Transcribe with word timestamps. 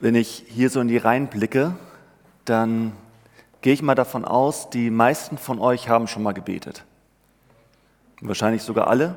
Wenn 0.00 0.14
ich 0.14 0.44
hier 0.48 0.70
so 0.70 0.80
in 0.80 0.88
die 0.88 0.96
Reihen 0.96 1.28
blicke, 1.28 1.74
dann 2.44 2.92
gehe 3.62 3.72
ich 3.72 3.82
mal 3.82 3.94
davon 3.94 4.24
aus, 4.24 4.68
die 4.70 4.90
meisten 4.90 5.38
von 5.38 5.58
euch 5.58 5.88
haben 5.88 6.06
schon 6.06 6.22
mal 6.22 6.32
gebetet. 6.32 6.84
Wahrscheinlich 8.20 8.62
sogar 8.62 8.88
alle, 8.88 9.16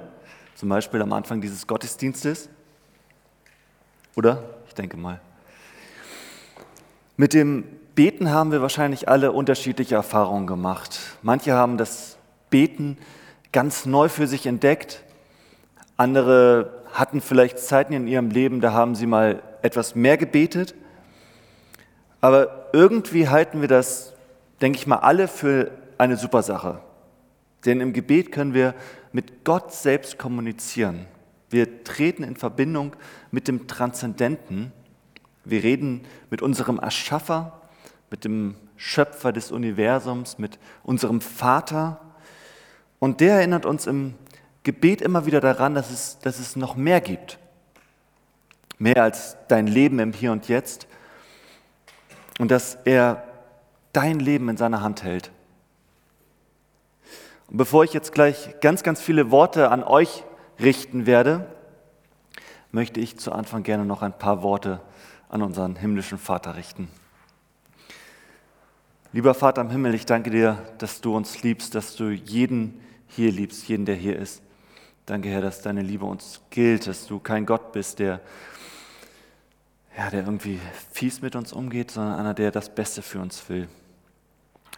zum 0.55 0.69
Beispiel 0.69 1.01
am 1.01 1.13
Anfang 1.13 1.41
dieses 1.41 1.67
Gottesdienstes. 1.67 2.49
Oder? 4.15 4.43
Ich 4.67 4.73
denke 4.73 4.97
mal. 4.97 5.19
Mit 7.15 7.33
dem 7.33 7.63
Beten 7.95 8.29
haben 8.29 8.51
wir 8.51 8.61
wahrscheinlich 8.61 9.09
alle 9.09 9.31
unterschiedliche 9.31 9.95
Erfahrungen 9.95 10.45
gemacht. 10.45 10.99
Manche 11.23 11.53
haben 11.53 11.77
das 11.77 12.17
Beten 12.49 12.97
ganz 13.51 13.85
neu 13.85 14.07
für 14.07 14.27
sich 14.27 14.45
entdeckt. 14.45 15.03
Andere 15.97 16.83
hatten 16.93 17.21
vielleicht 17.21 17.59
Zeiten 17.59 17.93
in 17.93 18.07
ihrem 18.07 18.29
Leben, 18.29 18.61
da 18.61 18.71
haben 18.71 18.95
sie 18.95 19.07
mal 19.07 19.41
etwas 19.61 19.95
mehr 19.95 20.17
gebetet. 20.17 20.75
Aber 22.21 22.69
irgendwie 22.73 23.27
halten 23.27 23.61
wir 23.61 23.67
das, 23.67 24.13
denke 24.61 24.77
ich 24.77 24.87
mal, 24.87 24.97
alle 24.97 25.27
für 25.27 25.71
eine 25.97 26.17
super 26.17 26.43
Sache. 26.43 26.79
Denn 27.65 27.81
im 27.81 27.93
Gebet 27.93 28.31
können 28.31 28.53
wir 28.53 28.75
mit 29.11 29.43
Gott 29.43 29.73
selbst 29.73 30.17
kommunizieren. 30.17 31.05
Wir 31.49 31.83
treten 31.83 32.23
in 32.23 32.35
Verbindung 32.35 32.95
mit 33.31 33.47
dem 33.47 33.67
Transzendenten. 33.67 34.71
Wir 35.45 35.63
reden 35.63 36.01
mit 36.29 36.41
unserem 36.41 36.79
Erschaffer, 36.79 37.61
mit 38.09 38.25
dem 38.25 38.55
Schöpfer 38.75 39.31
des 39.31 39.51
Universums, 39.51 40.37
mit 40.37 40.59
unserem 40.83 41.21
Vater. 41.21 42.01
Und 42.99 43.21
der 43.21 43.35
erinnert 43.35 43.65
uns 43.65 43.87
im 43.87 44.15
Gebet 44.63 45.01
immer 45.01 45.25
wieder 45.25 45.39
daran, 45.39 45.75
dass 45.75 45.91
es, 45.91 46.19
dass 46.19 46.39
es 46.39 46.55
noch 46.55 46.75
mehr 46.75 46.99
gibt. 46.99 47.39
Mehr 48.79 49.01
als 49.03 49.37
dein 49.47 49.67
Leben 49.67 49.99
im 49.99 50.13
Hier 50.13 50.31
und 50.31 50.47
Jetzt. 50.47 50.87
Und 52.39 52.51
dass 52.51 52.77
er 52.85 53.23
dein 53.93 54.19
Leben 54.19 54.49
in 54.49 54.57
seiner 54.57 54.81
Hand 54.81 55.03
hält. 55.03 55.31
Und 57.47 57.57
bevor 57.57 57.83
ich 57.83 57.93
jetzt 57.93 58.11
gleich 58.11 58.55
ganz, 58.61 58.83
ganz 58.83 59.01
viele 59.01 59.31
Worte 59.31 59.71
an 59.71 59.83
euch 59.83 60.23
richten 60.59 61.05
werde, 61.05 61.47
möchte 62.71 62.99
ich 62.99 63.17
zu 63.17 63.31
Anfang 63.31 63.63
gerne 63.63 63.85
noch 63.85 64.01
ein 64.01 64.17
paar 64.17 64.43
Worte 64.43 64.81
an 65.29 65.41
unseren 65.41 65.75
himmlischen 65.75 66.17
Vater 66.17 66.55
richten. 66.55 66.89
Lieber 69.13 69.33
Vater 69.33 69.61
im 69.61 69.69
Himmel, 69.69 69.95
ich 69.95 70.05
danke 70.05 70.29
dir, 70.29 70.61
dass 70.77 71.01
du 71.01 71.15
uns 71.15 71.41
liebst, 71.41 71.73
dass 71.73 71.95
du 71.95 72.09
jeden 72.09 72.81
hier 73.07 73.31
liebst, 73.31 73.67
jeden, 73.67 73.85
der 73.85 73.95
hier 73.95 74.17
ist. 74.17 74.41
Danke, 75.05 75.29
Herr, 75.29 75.41
dass 75.41 75.61
deine 75.61 75.81
Liebe 75.81 76.05
uns 76.05 76.41
gilt, 76.49 76.85
dass 76.87 77.07
du 77.07 77.19
kein 77.19 77.45
Gott 77.45 77.71
bist, 77.71 77.99
der, 77.99 78.19
ja, 79.97 80.11
der 80.11 80.23
irgendwie 80.23 80.59
fies 80.91 81.21
mit 81.21 81.35
uns 81.35 81.51
umgeht, 81.51 81.89
sondern 81.89 82.19
einer, 82.19 82.33
der 82.35 82.51
das 82.51 82.73
Beste 82.73 83.01
für 83.01 83.19
uns 83.19 83.49
will. 83.49 83.67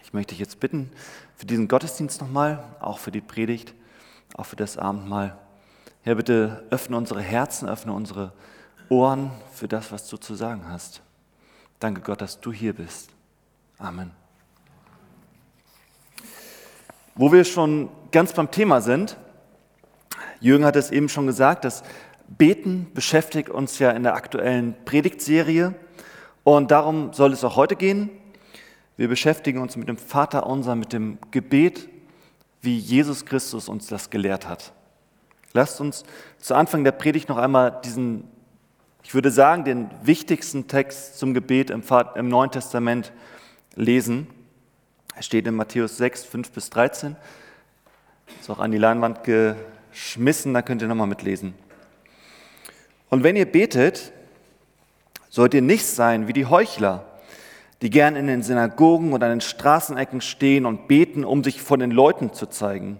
Ich 0.02 0.14
möchte 0.14 0.30
dich 0.30 0.40
jetzt 0.40 0.62
bitten 0.62 0.90
für 1.36 1.46
diesen 1.46 1.68
Gottesdienst 1.68 2.22
nochmal, 2.22 2.64
auch 2.80 3.00
für 3.00 3.12
die 3.12 3.22
Predigt, 3.22 3.76
auch 4.36 4.46
für 4.46 4.56
das 4.56 4.78
Abendmahl. 4.78 5.38
Herr, 6.04 6.16
bitte 6.16 6.64
öffne 6.70 6.96
unsere 6.96 7.22
Herzen, 7.22 7.68
öffne 7.68 7.92
unsere 7.92 8.32
Ohren 8.88 9.32
für 9.54 9.68
das, 9.68 9.92
was 9.92 10.08
du 10.08 10.16
zu 10.18 10.36
sagen 10.36 10.64
hast. 10.70 11.02
Danke 11.80 12.02
Gott, 12.02 12.22
dass 12.22 12.40
du 12.40 12.54
hier 12.54 12.74
bist. 12.74 13.10
Amen. 13.78 14.12
Wo 17.16 17.32
wir 17.32 17.44
schon 17.44 17.90
ganz 18.12 18.32
beim 18.32 18.50
Thema 18.50 18.80
sind, 18.80 19.18
Jürgen 20.40 20.64
hat 20.64 20.78
es 20.78 20.92
eben 20.92 21.10
schon 21.10 21.28
gesagt, 21.28 21.66
das 21.66 21.84
Beten 22.38 22.88
beschäftigt 22.94 23.50
uns 23.50 23.80
ja 23.80 23.92
in 23.92 24.04
der 24.04 24.14
aktuellen 24.14 24.76
Predigtserie 24.86 25.74
und 26.44 26.72
darum 26.72 27.14
soll 27.14 27.34
es 27.34 27.44
auch 27.44 27.56
heute 27.56 27.76
gehen. 27.76 28.10
Wir 28.98 29.08
beschäftigen 29.08 29.60
uns 29.60 29.76
mit 29.78 29.88
dem 29.88 29.98
Vater 29.98 30.46
unser, 30.46 30.76
mit 30.76 30.94
dem 30.94 31.18
Gebet, 31.32 31.90
wie 32.62 32.78
Jesus 32.78 33.26
Christus 33.26 33.70
uns 33.70 33.88
das 33.88 34.10
gelehrt 34.10 34.48
hat. 34.48 34.74
Lasst 35.54 35.82
uns 35.82 36.04
zu 36.38 36.54
Anfang 36.54 36.84
der 36.84 36.92
Predigt 36.92 37.30
noch 37.30 37.38
einmal 37.38 37.80
diesen, 37.84 38.28
ich 39.04 39.14
würde 39.14 39.32
sagen, 39.32 39.64
den 39.64 39.90
wichtigsten 40.04 40.68
Text 40.68 41.18
zum 41.18 41.34
Gebet 41.34 41.72
im, 41.72 41.82
Neuen 42.28 42.52
Testament 42.52 43.12
lesen. 43.76 44.28
Er 45.16 45.24
steht 45.24 45.48
in 45.48 45.56
Matthäus 45.56 45.98
6, 45.98 46.26
5 46.26 46.52
bis 46.52 46.70
13. 46.70 47.16
Ist 48.40 48.50
auch 48.50 48.60
an 48.60 48.72
die 48.72 48.78
Leinwand 48.78 49.24
geschmissen, 49.24 50.54
da 50.54 50.62
könnt 50.62 50.82
ihr 50.82 50.88
nochmal 50.88 51.08
mitlesen. 51.08 51.56
Und 53.10 53.24
wenn 53.24 53.36
ihr 53.36 53.52
betet, 53.52 54.12
sollt 55.30 55.54
ihr 55.54 55.62
nicht 55.62 55.86
sein 55.86 56.28
wie 56.28 56.34
die 56.34 56.46
Heuchler 56.46 57.06
die 57.82 57.90
gern 57.90 58.16
in 58.16 58.28
den 58.28 58.44
Synagogen 58.44 59.14
und 59.14 59.24
an 59.24 59.30
den 59.30 59.42
Straßenecken 59.42 60.22
stehen 60.22 60.66
und 60.66 60.88
beten, 60.88 61.24
um 61.24 61.44
sich 61.44 61.62
vor 61.62 61.78
den 61.78 61.92
Leuten 61.92 62.34
zu 62.34 62.48
zeigen. 62.48 63.00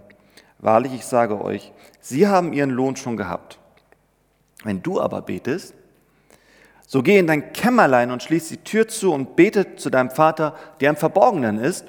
Wahrlich, 0.58 0.94
ich 0.94 1.04
sage 1.04 1.42
euch, 1.42 1.72
sie 2.00 2.28
haben 2.28 2.52
ihren 2.52 2.70
Lohn 2.70 2.96
schon 2.96 3.16
gehabt. 3.16 3.58
Wenn 4.64 4.82
du 4.82 5.00
aber 5.00 5.22
betest, 5.22 5.74
so 6.86 7.02
geh 7.02 7.18
in 7.18 7.26
dein 7.26 7.52
Kämmerlein 7.52 8.10
und 8.10 8.22
schließ 8.22 8.48
die 8.48 8.56
Tür 8.58 8.88
zu 8.88 9.12
und 9.12 9.36
bete 9.36 9.76
zu 9.76 9.90
deinem 9.90 10.10
Vater, 10.10 10.56
der 10.80 10.90
im 10.90 10.96
Verborgenen 10.96 11.58
ist, 11.58 11.84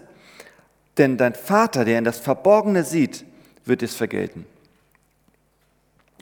denn 0.97 1.17
dein 1.17 1.33
Vater, 1.33 1.85
der 1.85 1.97
in 1.97 2.03
das 2.03 2.19
Verborgene 2.19 2.83
sieht, 2.83 3.25
wird 3.65 3.81
es 3.83 3.95
vergelten. 3.95 4.45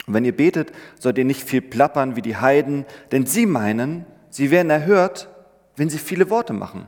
Und 0.06 0.14
wenn 0.14 0.24
ihr 0.24 0.36
betet, 0.36 0.72
sollt 0.98 1.18
ihr 1.18 1.24
nicht 1.24 1.42
viel 1.42 1.62
plappern 1.62 2.16
wie 2.16 2.22
die 2.22 2.36
Heiden, 2.36 2.86
denn 3.12 3.26
sie 3.26 3.46
meinen, 3.46 4.06
sie 4.30 4.50
werden 4.50 4.70
erhört, 4.70 5.28
wenn 5.76 5.90
sie 5.90 5.98
viele 5.98 6.30
Worte 6.30 6.52
machen. 6.52 6.86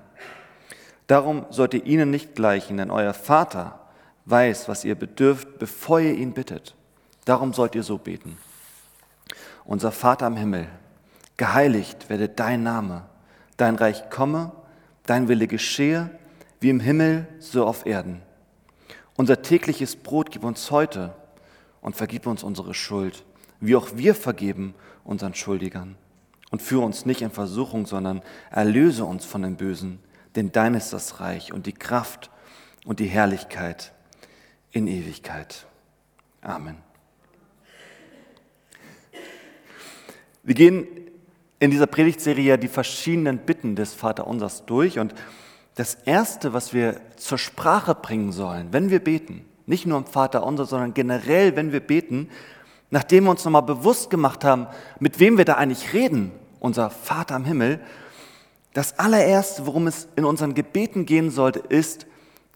Darum 1.07 1.47
sollt 1.51 1.75
ihr 1.75 1.85
ihnen 1.85 2.11
nicht 2.11 2.35
gleichen, 2.35 2.79
denn 2.79 2.91
euer 2.91 3.15
Vater 3.15 3.81
weiß, 4.25 4.69
was 4.69 4.85
ihr 4.85 4.95
bedürft, 4.95 5.59
bevor 5.59 6.01
ihr 6.01 6.15
ihn 6.15 6.33
bittet. 6.33 6.75
Darum 7.25 7.53
sollt 7.53 7.75
ihr 7.75 7.83
so 7.83 7.99
beten. 7.99 8.39
Unser 9.65 9.93
Vater 9.93 10.27
im 10.27 10.37
Himmel, 10.37 10.69
geheiligt 11.37 12.09
werde 12.09 12.29
dein 12.29 12.63
Name, 12.63 13.05
dein 13.57 13.77
Reich 13.77 14.11
komme, 14.11 14.53
dein 15.07 15.29
Wille 15.29 15.47
geschehe, 15.47 16.11
wie 16.61 16.71
im 16.71 16.81
Himmel, 16.81 17.27
so 17.39 17.67
auf 17.67 17.87
Erden. 17.87 18.23
Unser 19.17 19.43
tägliches 19.43 19.97
Brot 19.97 20.31
gib 20.31 20.45
uns 20.45 20.71
heute 20.71 21.15
und 21.83 21.95
vergib 21.95 22.27
uns 22.27 22.43
unsere 22.43 22.73
Schuld, 22.73 23.25
wie 23.61 23.77
auch 23.77 23.89
wir 23.97 24.15
vergeben 24.15 24.75
unseren 25.05 25.35
Schuldigern 25.35 25.97
und 26.51 26.63
führe 26.63 26.85
uns 26.85 27.05
nicht 27.05 27.21
in 27.21 27.31
Versuchung, 27.31 27.85
sondern 27.85 28.23
erlöse 28.51 29.05
uns 29.05 29.27
von 29.27 29.43
dem 29.43 29.57
Bösen, 29.57 29.99
denn 30.35 30.53
dein 30.53 30.75
ist 30.75 30.95
das 30.95 31.21
Reich 31.21 31.53
und 31.53 31.67
die 31.67 31.75
Kraft 31.75 32.31
und 32.87 33.01
die 33.01 33.07
Herrlichkeit 33.07 33.93
in 34.71 34.87
Ewigkeit. 34.87 35.67
Amen. 36.41 36.77
Wir 40.43 40.55
gehen 40.55 40.87
in 41.59 41.71
dieser 41.71 41.87
Predigtserie 41.87 42.45
ja 42.45 42.57
die 42.57 42.69
verschiedenen 42.69 43.39
Bitten 43.39 43.77
des 43.77 43.95
Vaterunsers 43.95 44.67
durch 44.67 44.99
und 44.99 45.15
das 45.77 45.95
Erste, 45.95 46.53
was 46.53 46.75
wir 46.75 47.01
zur 47.17 47.39
Sprache 47.39 47.95
bringen 47.95 48.33
sollen, 48.33 48.73
wenn 48.73 48.91
wir 48.91 48.99
beten, 48.99 49.45
nicht 49.73 49.87
nur 49.87 49.99
im 49.99 50.07
Vaterunser, 50.07 50.67
sondern 50.67 50.95
generell, 50.95 51.57
wenn 51.57 51.73
wir 51.73 51.81
beten, 51.81 52.29
nachdem 52.91 53.25
wir 53.25 53.31
uns 53.31 53.45
nochmal 53.45 53.63
bewusst 53.63 54.11
gemacht 54.11 54.45
haben, 54.45 54.67
mit 55.01 55.19
wem 55.19 55.39
wir 55.39 55.47
da 55.47 55.55
eigentlich 55.55 55.95
reden, 55.95 56.31
unser 56.61 56.91
Vater 56.91 57.35
im 57.37 57.47
Himmel, 57.47 57.81
das 58.75 58.99
allererste, 58.99 59.67
worum 59.67 59.87
es 59.87 60.09
in 60.15 60.25
unseren 60.25 60.55
Gebeten 60.55 61.07
gehen 61.07 61.31
sollte, 61.31 61.59
ist, 61.59 62.07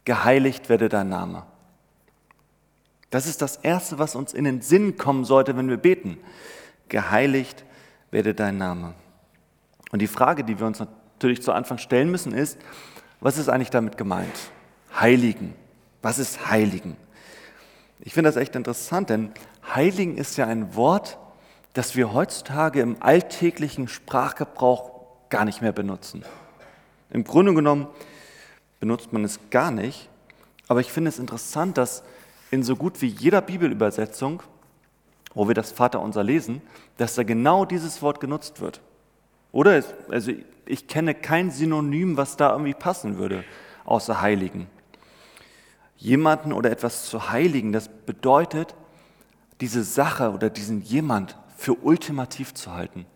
geheiligt 0.04 0.68
werde 0.68 0.88
dein 0.88 1.08
Name. 1.08 1.44
Das 3.10 3.26
ist 3.26 3.40
das 3.40 3.56
Erste, 3.56 3.98
was 3.98 4.14
uns 4.14 4.34
in 4.34 4.44
den 4.44 4.60
Sinn 4.60 4.98
kommen 4.98 5.24
sollte, 5.24 5.56
wenn 5.56 5.70
wir 5.70 5.78
beten. 5.78 6.18
Geheiligt 6.88 7.64
werde 8.10 8.34
dein 8.34 8.58
Name. 8.58 8.94
Und 9.90 10.02
die 10.02 10.06
Frage, 10.06 10.44
die 10.44 10.58
wir 10.58 10.66
uns 10.66 10.80
natürlich 10.80 11.42
zu 11.42 11.52
Anfang 11.52 11.78
stellen 11.78 12.10
müssen, 12.10 12.32
ist, 12.32 12.58
was 13.20 13.38
ist 13.38 13.48
eigentlich 13.48 13.70
damit 13.70 13.96
gemeint? 13.96 14.50
Heiligen. 15.00 15.54
Was 16.02 16.18
ist 16.18 16.50
Heiligen? 16.50 16.96
Ich 18.00 18.14
finde 18.14 18.28
das 18.28 18.36
echt 18.36 18.54
interessant, 18.54 19.10
denn 19.10 19.32
Heiligen 19.74 20.16
ist 20.16 20.36
ja 20.36 20.46
ein 20.46 20.74
Wort, 20.74 21.18
das 21.72 21.96
wir 21.96 22.12
heutzutage 22.12 22.80
im 22.80 22.96
alltäglichen 23.00 23.88
Sprachgebrauch 23.88 24.92
gar 25.28 25.44
nicht 25.44 25.62
mehr 25.62 25.72
benutzen. 25.72 26.24
Im 27.10 27.24
Grunde 27.24 27.54
genommen 27.54 27.86
benutzt 28.80 29.12
man 29.12 29.24
es 29.24 29.40
gar 29.50 29.70
nicht, 29.70 30.08
aber 30.68 30.80
ich 30.80 30.92
finde 30.92 31.08
es 31.08 31.18
interessant, 31.18 31.78
dass 31.78 32.02
in 32.50 32.62
so 32.62 32.76
gut 32.76 33.02
wie 33.02 33.08
jeder 33.08 33.40
Bibelübersetzung, 33.40 34.42
wo 35.34 35.48
wir 35.48 35.54
das 35.54 35.72
Vaterunser 35.72 36.22
lesen, 36.22 36.62
dass 36.96 37.14
da 37.14 37.22
genau 37.22 37.64
dieses 37.64 38.00
Wort 38.02 38.20
genutzt 38.20 38.60
wird. 38.60 38.80
Oder? 39.52 39.82
Also 40.08 40.32
ich 40.64 40.86
kenne 40.86 41.14
kein 41.14 41.50
Synonym, 41.50 42.16
was 42.16 42.36
da 42.36 42.52
irgendwie 42.52 42.74
passen 42.74 43.18
würde, 43.18 43.44
außer 43.84 44.20
Heiligen. 44.20 44.66
Jemanden 45.98 46.52
oder 46.52 46.70
etwas 46.70 47.06
zu 47.06 47.30
heiligen, 47.30 47.72
das 47.72 47.88
bedeutet, 47.88 48.74
diese 49.60 49.82
Sache 49.82 50.30
oder 50.32 50.50
diesen 50.50 50.82
jemand 50.82 51.36
für 51.56 51.74
ultimativ 51.74 52.54
zu 52.54 52.74
halten. 52.74 53.06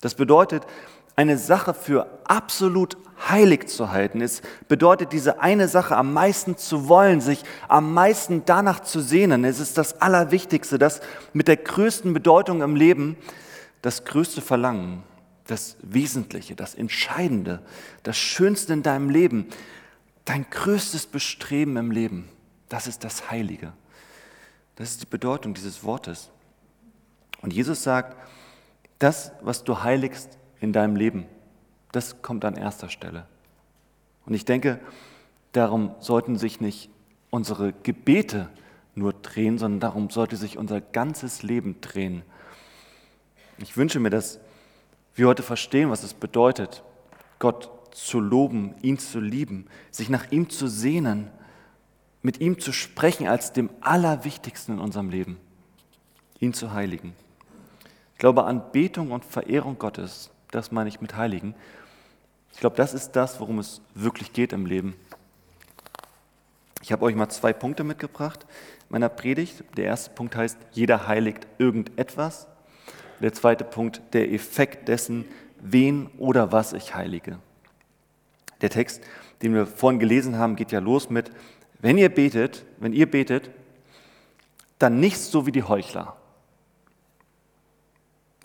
Das 0.00 0.14
bedeutet, 0.14 0.66
eine 1.14 1.38
Sache 1.38 1.74
für 1.74 2.06
absolut 2.24 2.96
heilig 3.28 3.68
zu 3.68 3.92
halten. 3.92 4.20
Es 4.20 4.42
bedeutet, 4.66 5.12
diese 5.12 5.40
eine 5.40 5.68
Sache 5.68 5.96
am 5.96 6.12
meisten 6.12 6.56
zu 6.56 6.88
wollen, 6.88 7.20
sich 7.20 7.44
am 7.68 7.92
meisten 7.94 8.42
danach 8.46 8.80
zu 8.80 9.00
sehnen. 9.00 9.44
Es 9.44 9.60
ist 9.60 9.78
das 9.78 10.00
Allerwichtigste, 10.00 10.78
das 10.78 11.00
mit 11.32 11.48
der 11.48 11.58
größten 11.58 12.12
Bedeutung 12.12 12.62
im 12.62 12.74
Leben, 12.74 13.16
das 13.82 14.04
größte 14.04 14.40
Verlangen, 14.40 15.02
das 15.46 15.76
Wesentliche, 15.82 16.56
das 16.56 16.74
Entscheidende, 16.74 17.60
das 18.02 18.16
Schönste 18.16 18.72
in 18.72 18.82
deinem 18.82 19.10
Leben, 19.10 19.46
dein 20.24 20.48
größtes 20.48 21.06
Bestreben 21.06 21.76
im 21.76 21.90
Leben. 21.90 22.28
Das 22.68 22.86
ist 22.86 23.04
das 23.04 23.30
Heilige. 23.30 23.72
Das 24.76 24.90
ist 24.90 25.02
die 25.02 25.06
Bedeutung 25.06 25.54
dieses 25.54 25.84
Wortes. 25.84 26.30
Und 27.42 27.52
Jesus 27.52 27.82
sagt, 27.82 28.16
das, 28.98 29.32
was 29.42 29.64
du 29.64 29.82
heiligst 29.82 30.38
in 30.60 30.72
deinem 30.72 30.96
Leben, 30.96 31.26
das 31.90 32.22
kommt 32.22 32.44
an 32.44 32.56
erster 32.56 32.88
Stelle. 32.88 33.26
Und 34.24 34.34
ich 34.34 34.44
denke, 34.44 34.80
darum 35.52 35.94
sollten 35.98 36.38
sich 36.38 36.60
nicht 36.60 36.88
unsere 37.30 37.72
Gebete 37.72 38.48
nur 38.94 39.12
drehen, 39.12 39.58
sondern 39.58 39.80
darum 39.80 40.10
sollte 40.10 40.36
sich 40.36 40.56
unser 40.56 40.80
ganzes 40.80 41.42
Leben 41.42 41.80
drehen. 41.80 42.22
Ich 43.58 43.76
wünsche 43.76 44.00
mir, 44.00 44.10
dass 44.10 44.38
wir 45.14 45.26
heute 45.26 45.42
verstehen, 45.42 45.90
was 45.90 46.02
es 46.02 46.14
bedeutet, 46.14 46.82
Gott 47.38 47.70
zu 47.92 48.20
loben, 48.20 48.74
ihn 48.82 48.98
zu 48.98 49.20
lieben, 49.20 49.66
sich 49.90 50.08
nach 50.08 50.30
ihm 50.32 50.50
zu 50.50 50.66
sehnen, 50.66 51.30
mit 52.22 52.40
ihm 52.40 52.58
zu 52.58 52.72
sprechen 52.72 53.28
als 53.28 53.52
dem 53.52 53.70
Allerwichtigsten 53.80 54.74
in 54.74 54.80
unserem 54.80 55.10
Leben, 55.10 55.38
ihn 56.40 56.54
zu 56.54 56.72
heiligen. 56.72 57.14
Ich 58.12 58.18
glaube, 58.18 58.44
Anbetung 58.44 59.10
und 59.10 59.24
Verehrung 59.24 59.78
Gottes, 59.78 60.30
das 60.50 60.70
meine 60.70 60.88
ich 60.88 61.00
mit 61.00 61.16
Heiligen, 61.16 61.54
ich 62.52 62.60
glaube, 62.60 62.76
das 62.76 62.94
ist 62.94 63.12
das, 63.12 63.40
worum 63.40 63.58
es 63.58 63.80
wirklich 63.94 64.32
geht 64.32 64.52
im 64.52 64.66
Leben. 64.66 64.94
Ich 66.82 66.92
habe 66.92 67.04
euch 67.04 67.14
mal 67.14 67.28
zwei 67.28 67.52
Punkte 67.52 67.84
mitgebracht 67.84 68.44
in 68.82 68.86
meiner 68.90 69.08
Predigt. 69.08 69.64
Der 69.76 69.86
erste 69.86 70.10
Punkt 70.10 70.36
heißt, 70.36 70.58
jeder 70.72 71.06
heiligt 71.06 71.46
irgendetwas. 71.58 72.46
Der 73.20 73.32
zweite 73.32 73.64
Punkt, 73.64 74.02
der 74.12 74.32
Effekt 74.32 74.88
dessen, 74.88 75.24
wen 75.60 76.08
oder 76.18 76.52
was 76.52 76.72
ich 76.72 76.94
heilige. 76.94 77.38
Der 78.62 78.70
Text, 78.70 79.02
den 79.42 79.54
wir 79.54 79.66
vorhin 79.66 80.00
gelesen 80.00 80.38
haben, 80.38 80.56
geht 80.56 80.72
ja 80.72 80.78
los 80.78 81.10
mit, 81.10 81.30
wenn 81.80 81.98
ihr 81.98 82.08
betet, 82.08 82.64
wenn 82.78 82.92
ihr 82.92 83.10
betet, 83.10 83.50
dann 84.78 85.00
nicht 85.00 85.18
so 85.18 85.46
wie 85.46 85.52
die 85.52 85.64
Heuchler. 85.64 86.16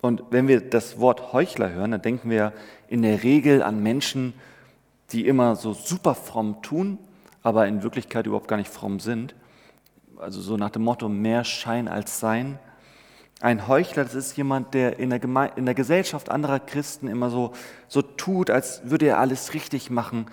Und 0.02 0.24
wenn 0.30 0.48
wir 0.48 0.62
das 0.62 1.00
Wort 1.00 1.34
Heuchler 1.34 1.72
hören, 1.72 1.92
dann 1.92 2.02
denken 2.02 2.30
wir 2.30 2.54
in 2.88 3.02
der 3.02 3.24
Regel 3.24 3.64
an 3.64 3.82
Menschen, 3.82 4.34
die 5.12 5.28
immer 5.28 5.56
so 5.56 5.74
super 5.74 6.16
fromm 6.16 6.62
tun, 6.62 6.98
aber 7.44 7.68
in 7.68 7.84
Wirklichkeit 7.84 8.26
überhaupt 8.26 8.48
gar 8.48 8.58
nicht 8.58 8.72
fromm 8.72 9.00
sind. 9.00 9.36
Also 10.18 10.42
so 10.42 10.58
nach 10.58 10.70
dem 10.70 10.84
Motto 10.84 11.10
mehr 11.10 11.44
Schein 11.44 11.88
als 11.88 12.20
Sein. 12.20 12.60
Ein 13.40 13.68
Heuchler, 13.68 14.04
das 14.04 14.16
ist 14.16 14.36
jemand, 14.36 14.74
der 14.74 14.98
in 14.98 15.12
der, 15.12 15.20
Geme 15.20 15.52
in 15.56 15.66
der 15.66 15.76
Gesellschaft 15.76 16.30
anderer 16.30 16.60
Christen 16.60 17.08
immer 17.08 17.30
so, 17.30 17.54
so 17.88 18.02
tut, 18.02 18.50
als 18.50 18.82
würde 18.90 19.08
er 19.08 19.20
alles 19.20 19.54
richtig 19.54 19.92
machen. 19.92 20.26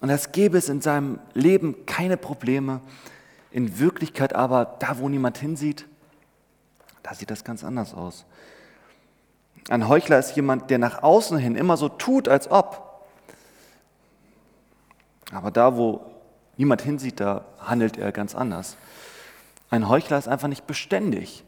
Und 0.00 0.10
als 0.10 0.32
gäbe 0.32 0.56
es 0.56 0.68
in 0.68 0.80
seinem 0.80 1.18
Leben 1.34 1.84
keine 1.84 2.16
Probleme. 2.16 2.80
In 3.50 3.78
Wirklichkeit 3.78 4.34
aber, 4.34 4.76
da 4.78 4.98
wo 4.98 5.08
niemand 5.08 5.38
hinsieht, 5.38 5.86
da 7.02 7.14
sieht 7.14 7.30
das 7.30 7.44
ganz 7.44 7.64
anders 7.64 7.92
aus. 7.92 8.24
Ein 9.68 9.88
Heuchler 9.88 10.18
ist 10.18 10.34
jemand, 10.34 10.70
der 10.70 10.78
nach 10.78 11.02
außen 11.02 11.36
hin 11.36 11.54
immer 11.54 11.76
so 11.76 11.90
tut, 11.90 12.28
als 12.28 12.50
ob. 12.50 13.06
Aber 15.32 15.50
da, 15.50 15.76
wo 15.76 16.00
niemand 16.56 16.80
hinsieht, 16.80 17.20
da 17.20 17.44
handelt 17.58 17.98
er 17.98 18.12
ganz 18.12 18.34
anders. 18.34 18.76
Ein 19.68 19.88
Heuchler 19.88 20.16
ist 20.16 20.28
einfach 20.28 20.48
nicht 20.48 20.66
beständig. 20.66 21.44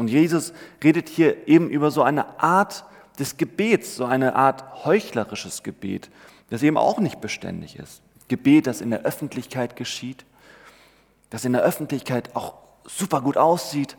Und 0.00 0.08
Jesus 0.08 0.54
redet 0.82 1.10
hier 1.10 1.46
eben 1.46 1.68
über 1.68 1.90
so 1.90 2.02
eine 2.02 2.40
Art 2.40 2.86
des 3.18 3.36
Gebets, 3.36 3.96
so 3.96 4.06
eine 4.06 4.34
Art 4.34 4.86
heuchlerisches 4.86 5.62
Gebet, 5.62 6.08
das 6.48 6.62
eben 6.62 6.78
auch 6.78 7.00
nicht 7.00 7.20
beständig 7.20 7.78
ist. 7.78 8.00
Gebet, 8.26 8.66
das 8.66 8.80
in 8.80 8.88
der 8.88 9.02
Öffentlichkeit 9.02 9.76
geschieht, 9.76 10.24
das 11.28 11.44
in 11.44 11.52
der 11.52 11.60
Öffentlichkeit 11.60 12.34
auch 12.34 12.54
super 12.86 13.20
gut 13.20 13.36
aussieht, 13.36 13.98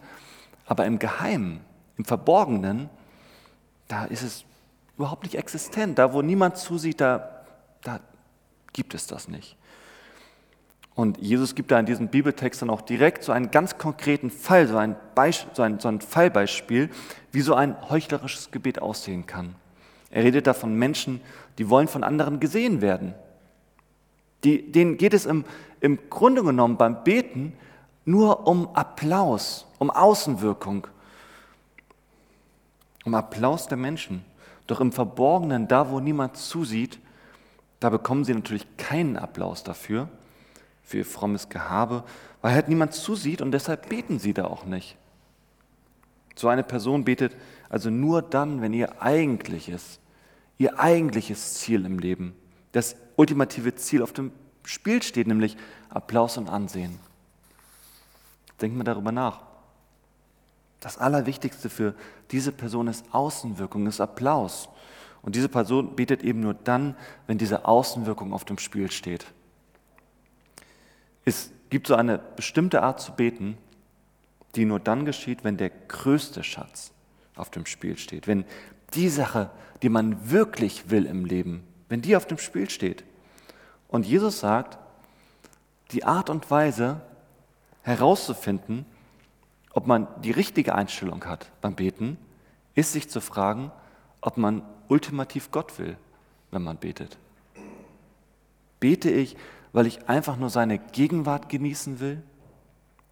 aber 0.66 0.88
im 0.88 0.98
Geheimen, 0.98 1.60
im 2.00 2.06
Verborgenen, 2.06 2.90
da 3.88 4.06
ist 4.06 4.24
es 4.24 4.44
überhaupt 4.98 5.22
nicht 5.22 5.36
existent. 5.36 6.00
Da, 6.00 6.14
wo 6.14 6.24
niemand 6.24 6.58
zusieht, 6.58 7.00
da, 7.00 7.44
da 7.84 8.00
gibt 8.74 8.96
es 8.96 9.06
das 9.06 9.28
nicht. 9.28 9.56
Und 10.94 11.18
Jesus 11.20 11.56
gibt 11.56 11.72
da 11.72 11.80
in 11.80 11.86
diesem 11.86 12.10
Bibeltext 12.10 12.62
dann 12.62 12.70
auch 12.70 12.82
direkt 12.82 13.24
so 13.24 13.32
einen 13.32 13.50
ganz 13.50 13.78
konkreten 13.78 14.30
Fall, 14.30 14.68
so 14.68 14.78
ein, 14.78 14.96
so 15.54 15.62
ein, 15.62 15.80
so 15.80 15.88
ein 15.88 16.02
Fallbeispiel, 16.02 16.90
wie 17.32 17.42
so 17.42 17.56
ein 17.56 17.76
heuchlerisches 17.90 18.52
Gebet 18.52 18.82
aussehen 18.82 19.26
kann. 19.26 19.56
Er 20.10 20.24
redet 20.24 20.48
da 20.48 20.54
von 20.54 20.76
Menschen, 20.76 21.22
die 21.58 21.70
wollen 21.70 21.88
von 21.88 22.04
anderen 22.04 22.40
gesehen 22.40 22.82
werden. 22.82 23.14
Die, 24.44 24.72
denen 24.72 24.98
geht 24.98 25.14
es 25.14 25.26
im, 25.26 25.46
im 25.80 25.98
Grunde 26.10 26.44
genommen 26.44 26.76
beim 26.76 27.04
Beten 27.04 27.54
nur 28.04 28.46
um 28.48 28.76
Applaus, 28.76 29.66
um 29.80 29.90
Außenwirkung, 29.90 30.88
um 33.06 33.14
Applaus 33.14 33.68
der 33.68 33.78
Menschen. 33.78 34.26
Doch 34.68 34.82
im 34.82 34.92
Verborgenen, 34.92 35.68
da 35.68 35.90
wo 35.90 36.00
niemand 36.00 36.36
zusieht, 36.36 37.00
da 37.80 37.90
bekommen 37.90 38.26
sie 38.26 38.34
natürlich 38.34 38.66
keinen 38.78 39.16
Applaus 39.16 39.64
dafür 39.64 40.10
für 40.84 40.98
ihr 40.98 41.06
frommes 41.06 41.50
Gehabe, 41.50 42.04
weil 42.42 42.54
halt 42.54 42.68
niemand 42.70 42.94
zusieht 42.94 43.42
und 43.42 43.52
deshalb 43.52 43.90
beten 43.90 44.20
sie 44.20 44.34
da 44.34 44.46
auch 44.46 44.66
nicht. 44.66 44.98
So 46.36 46.48
eine 46.48 46.64
Person 46.64 47.04
betet 47.06 47.36
also 47.70 47.90
nur 47.90 48.22
dann, 48.22 48.62
wenn 48.62 48.74
ihr 48.74 49.02
eigentliches, 49.02 50.00
ihr 50.58 50.80
eigentliches 50.80 51.56
Ziel 51.56 51.86
im 51.86 52.00
Leben, 52.00 52.34
das 52.72 52.96
ultimative 53.16 53.76
Ziel 53.76 54.02
auf 54.02 54.14
dem 54.14 54.32
Spiel 54.64 55.02
steht, 55.04 55.28
nämlich 55.28 55.58
Applaus 55.90 56.38
und 56.38 56.50
Ansehen. 56.50 57.00
Denkt 58.62 58.78
mal 58.78 58.84
darüber 58.84 59.12
nach. 59.12 59.42
Das 60.80 60.98
Allerwichtigste 60.98 61.70
für 61.70 61.94
diese 62.32 62.52
Person 62.52 62.88
ist 62.88 63.06
Außenwirkung, 63.12 63.88
ist 63.88 64.02
Applaus. 64.02 64.70
Und 65.22 65.36
diese 65.36 65.50
Person 65.50 65.96
betet 65.96 66.24
eben 66.24 66.40
nur 66.40 66.56
dann, 66.56 66.96
wenn 67.28 67.38
diese 67.38 67.66
Außenwirkung 67.66 68.34
auf 68.34 68.46
dem 68.46 68.58
Spiel 68.58 68.90
steht. 68.90 69.28
Es 71.26 71.52
gibt 71.70 71.88
so 71.88 71.96
eine 71.96 72.18
bestimmte 72.18 72.84
Art 72.84 73.00
zu 73.00 73.14
beten, 73.14 73.58
die 74.56 74.66
nur 74.66 74.80
dann 74.80 75.06
geschieht, 75.06 75.44
wenn 75.44 75.58
der 75.58 75.70
größte 75.70 76.44
Schatz 76.44 76.92
auf 77.36 77.50
dem 77.50 77.66
Spiel 77.66 77.98
steht. 77.98 78.28
Wenn 78.28 78.46
die 78.94 79.10
Sache, 79.10 79.50
die 79.82 79.90
man 79.90 80.30
wirklich 80.30 80.90
will 80.90 81.06
im 81.06 81.26
Leben, 81.26 81.64
wenn 81.90 82.02
die 82.02 82.16
auf 82.16 82.26
dem 82.26 82.38
Spiel 82.38 82.70
steht. 82.70 83.04
Und 83.88 84.06
Jesus 84.06 84.40
sagt, 84.40 84.78
die 85.92 86.04
Art 86.04 86.30
und 86.30 86.50
Weise 86.52 87.02
herauszufinden, 87.84 88.86
ob 89.74 89.88
man 89.88 90.08
die 90.22 90.32
richtige 90.32 90.76
Einstellung 90.76 91.26
hat 91.26 91.52
beim 91.62 91.76
Beten, 91.76 92.18
ist 92.76 92.94
sich 92.94 93.10
zu 93.10 93.22
fragen, 93.22 93.72
ob 94.22 94.38
man 94.38 94.62
ultimativ 94.88 95.52
Gott 95.52 95.80
will, 95.80 95.98
wenn 96.52 96.62
man 96.62 96.78
betet. 96.78 97.18
Bete 98.80 99.10
ich 99.10 99.36
weil 99.74 99.88
ich 99.88 100.10
einfach 100.10 100.38
nur 100.38 100.50
seine 100.50 100.78
Gegenwart 100.78 101.50
genießen 101.50 102.00
will? 102.00 102.22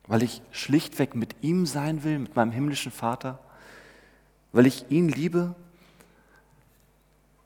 Weil 0.08 0.24
ich 0.24 0.42
schlichtweg 0.52 1.16
mit 1.16 1.36
ihm 1.42 1.66
sein 1.66 2.04
will, 2.04 2.20
mit 2.20 2.36
meinem 2.36 2.52
himmlischen 2.52 2.92
Vater? 2.92 3.40
Weil 4.52 4.66
ich 4.66 4.90
ihn 4.90 5.10
liebe? 5.10 5.56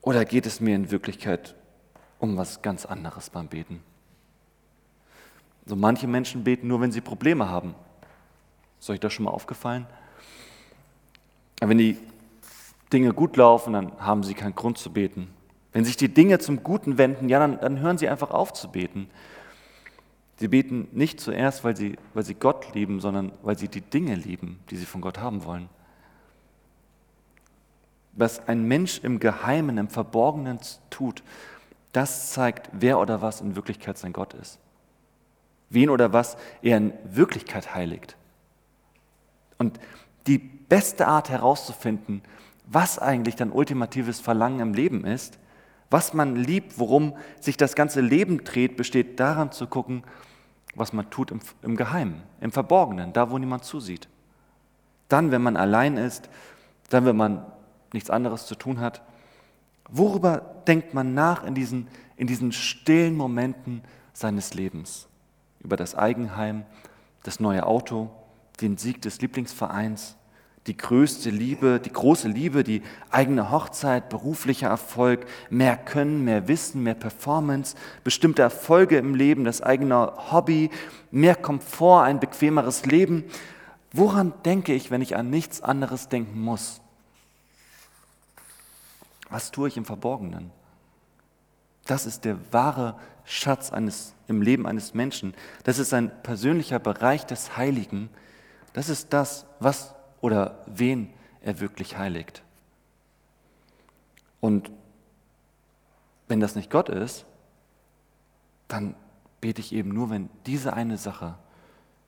Oder 0.01 0.25
geht 0.25 0.45
es 0.45 0.59
mir 0.59 0.75
in 0.75 0.91
Wirklichkeit 0.91 1.55
um 2.19 2.37
was 2.37 2.61
ganz 2.61 2.85
anderes 2.85 3.29
beim 3.29 3.47
Beten? 3.47 3.81
So 5.65 5.75
manche 5.75 6.07
Menschen 6.07 6.43
beten 6.43 6.67
nur, 6.67 6.81
wenn 6.81 6.91
sie 6.91 7.01
Probleme 7.01 7.47
haben. 7.49 7.75
Ist 8.79 8.89
euch 8.89 8.99
das 8.99 9.13
schon 9.13 9.25
mal 9.25 9.31
aufgefallen? 9.31 9.87
wenn 11.61 11.77
die 11.77 11.97
Dinge 12.91 13.13
gut 13.13 13.37
laufen, 13.37 13.73
dann 13.73 13.97
haben 13.97 14.23
sie 14.23 14.33
keinen 14.33 14.53
Grund 14.53 14.77
zu 14.77 14.91
beten. 14.91 15.33
Wenn 15.73 15.85
sich 15.85 15.97
die 15.97 16.13
Dinge 16.13 16.39
zum 16.39 16.63
Guten 16.63 16.97
wenden, 16.97 17.29
ja, 17.29 17.39
dann, 17.39 17.59
dann 17.59 17.79
hören 17.79 17.97
sie 17.97 18.07
einfach 18.07 18.29
auf 18.31 18.53
zu 18.53 18.71
beten. 18.71 19.09
Sie 20.37 20.47
beten 20.47 20.87
nicht 20.91 21.19
zuerst, 21.19 21.63
weil 21.63 21.75
sie, 21.75 21.97
weil 22.13 22.23
sie 22.23 22.35
Gott 22.35 22.73
lieben, 22.73 22.99
sondern 22.99 23.31
weil 23.41 23.57
sie 23.57 23.67
die 23.67 23.81
Dinge 23.81 24.15
lieben, 24.15 24.59
die 24.69 24.77
sie 24.77 24.85
von 24.85 25.01
Gott 25.01 25.17
haben 25.17 25.43
wollen. 25.43 25.69
Was 28.13 28.47
ein 28.47 28.63
Mensch 28.63 28.99
im 29.03 29.19
Geheimen, 29.19 29.77
im 29.77 29.89
Verborgenen 29.89 30.59
tut, 30.91 31.23
das 31.91 32.31
zeigt, 32.31 32.69
wer 32.71 32.99
oder 32.99 33.21
was 33.21 33.41
in 33.41 33.55
Wirklichkeit 33.55 33.97
sein 33.97 34.13
Gott 34.13 34.33
ist. 34.35 34.59
Wen 35.69 35.89
oder 35.89 36.13
was 36.13 36.37
er 36.61 36.77
in 36.77 36.93
Wirklichkeit 37.03 37.73
heiligt. 37.73 38.15
Und 39.57 39.79
die 40.27 40.37
beste 40.37 41.07
Art 41.07 41.29
herauszufinden, 41.29 42.21
was 42.65 42.99
eigentlich 42.99 43.35
dein 43.35 43.51
ultimatives 43.51 44.19
Verlangen 44.19 44.59
im 44.59 44.73
Leben 44.73 45.05
ist, 45.05 45.39
was 45.93 46.15
man 46.15 46.35
liebt, 46.35 46.79
worum 46.79 47.15
sich 47.39 47.55
das 47.55 47.75
ganze 47.75 48.01
Leben 48.01 48.43
dreht, 48.43 48.77
besteht 48.77 49.19
daran 49.19 49.51
zu 49.51 49.67
gucken, 49.67 50.03
was 50.73 50.91
man 50.91 51.11
tut 51.11 51.29
im, 51.29 51.39
im 51.61 51.77
Geheimen, 51.77 52.23
im 52.41 52.51
Verborgenen, 52.51 53.13
da 53.13 53.29
wo 53.29 53.37
niemand 53.37 53.63
zusieht. 53.63 54.07
Dann, 55.07 55.29
wenn 55.29 55.43
man 55.43 55.55
allein 55.55 55.97
ist, 55.97 56.31
dann, 56.89 57.05
wenn 57.05 57.15
man 57.15 57.45
nichts 57.93 58.09
anderes 58.09 58.47
zu 58.47 58.55
tun 58.55 58.79
hat. 58.79 59.03
Worüber 59.87 60.63
denkt 60.65 60.95
man 60.95 61.13
nach 61.13 61.43
in 61.43 61.53
diesen, 61.53 61.87
in 62.17 62.25
diesen 62.25 62.51
stillen 62.53 63.15
Momenten 63.15 63.83
seines 64.13 64.55
Lebens? 64.55 65.07
Über 65.59 65.77
das 65.77 65.93
Eigenheim, 65.93 66.65
das 67.21 67.39
neue 67.39 67.67
Auto, 67.67 68.09
den 68.61 68.77
Sieg 68.77 69.03
des 69.03 69.21
Lieblingsvereins, 69.21 70.15
die 70.67 70.77
größte 70.77 71.29
Liebe, 71.29 71.79
die 71.79 71.91
große 71.91 72.27
Liebe, 72.27 72.63
die 72.63 72.83
eigene 73.09 73.51
Hochzeit, 73.51 74.07
beruflicher 74.07 74.69
Erfolg, 74.69 75.25
mehr 75.49 75.75
Können, 75.75 76.23
mehr 76.23 76.47
Wissen, 76.47 76.83
mehr 76.83 76.93
Performance, 76.93 77.75
bestimmte 78.03 78.41
Erfolge 78.41 78.97
im 78.97 79.13
Leben, 79.13 79.43
das 79.43 79.61
eigene 79.61 80.13
Hobby, 80.31 80.69
mehr 81.11 81.35
Komfort, 81.35 82.03
ein 82.03 82.19
bequemeres 82.19 82.85
Leben. 82.85 83.25
Woran 83.91 84.33
denke 84.45 84.73
ich, 84.73 84.89
wenn 84.89 85.01
ich 85.01 85.17
an 85.17 85.29
nichts 85.29 85.61
anderes 85.61 86.07
denken 86.07 86.39
muss? 86.39 86.79
Was 89.29 89.51
tue 89.51 89.67
ich 89.67 89.77
im 89.77 89.85
Verborgenen? 89.85 90.51
Das 91.85 92.05
ist 92.05 92.23
der 92.23 92.37
wahre 92.53 92.95
Schatz 93.25 93.71
eines, 93.71 94.13
im 94.27 94.41
Leben 94.41 94.65
eines 94.65 94.93
Menschen. 94.93 95.33
Das 95.65 95.77
ist 95.77 95.93
ein 95.93 96.11
persönlicher 96.23 96.79
Bereich 96.79 97.25
des 97.25 97.57
Heiligen. 97.57 98.09
Das 98.71 98.87
ist 98.87 99.11
das, 99.11 99.45
was 99.59 99.93
oder 100.23 100.63
wen 100.67 101.09
er 101.41 101.59
wirklich 101.59 101.97
heiligt. 101.97 102.43
Und 104.39 104.71
wenn 106.29 106.39
das 106.39 106.55
nicht 106.55 106.71
Gott 106.71 106.87
ist, 106.87 107.25
dann 108.69 108.95
bete 109.41 109.59
ich 109.59 109.73
eben 109.73 109.89
nur, 109.89 110.09
wenn 110.09 110.29
diese 110.45 110.73
eine 110.73 110.97
Sache, 110.97 111.35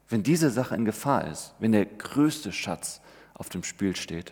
wenn 0.08 0.24
diese 0.24 0.50
Sache 0.50 0.76
in 0.76 0.86
Gefahr 0.86 1.28
ist, 1.28 1.56
wenn 1.60 1.74
der 1.74 1.86
größte 1.86 2.54
Schatz 2.54 3.02
auf 3.34 3.50
dem 3.50 3.64
Spiel 3.64 3.98
steht. 3.98 4.32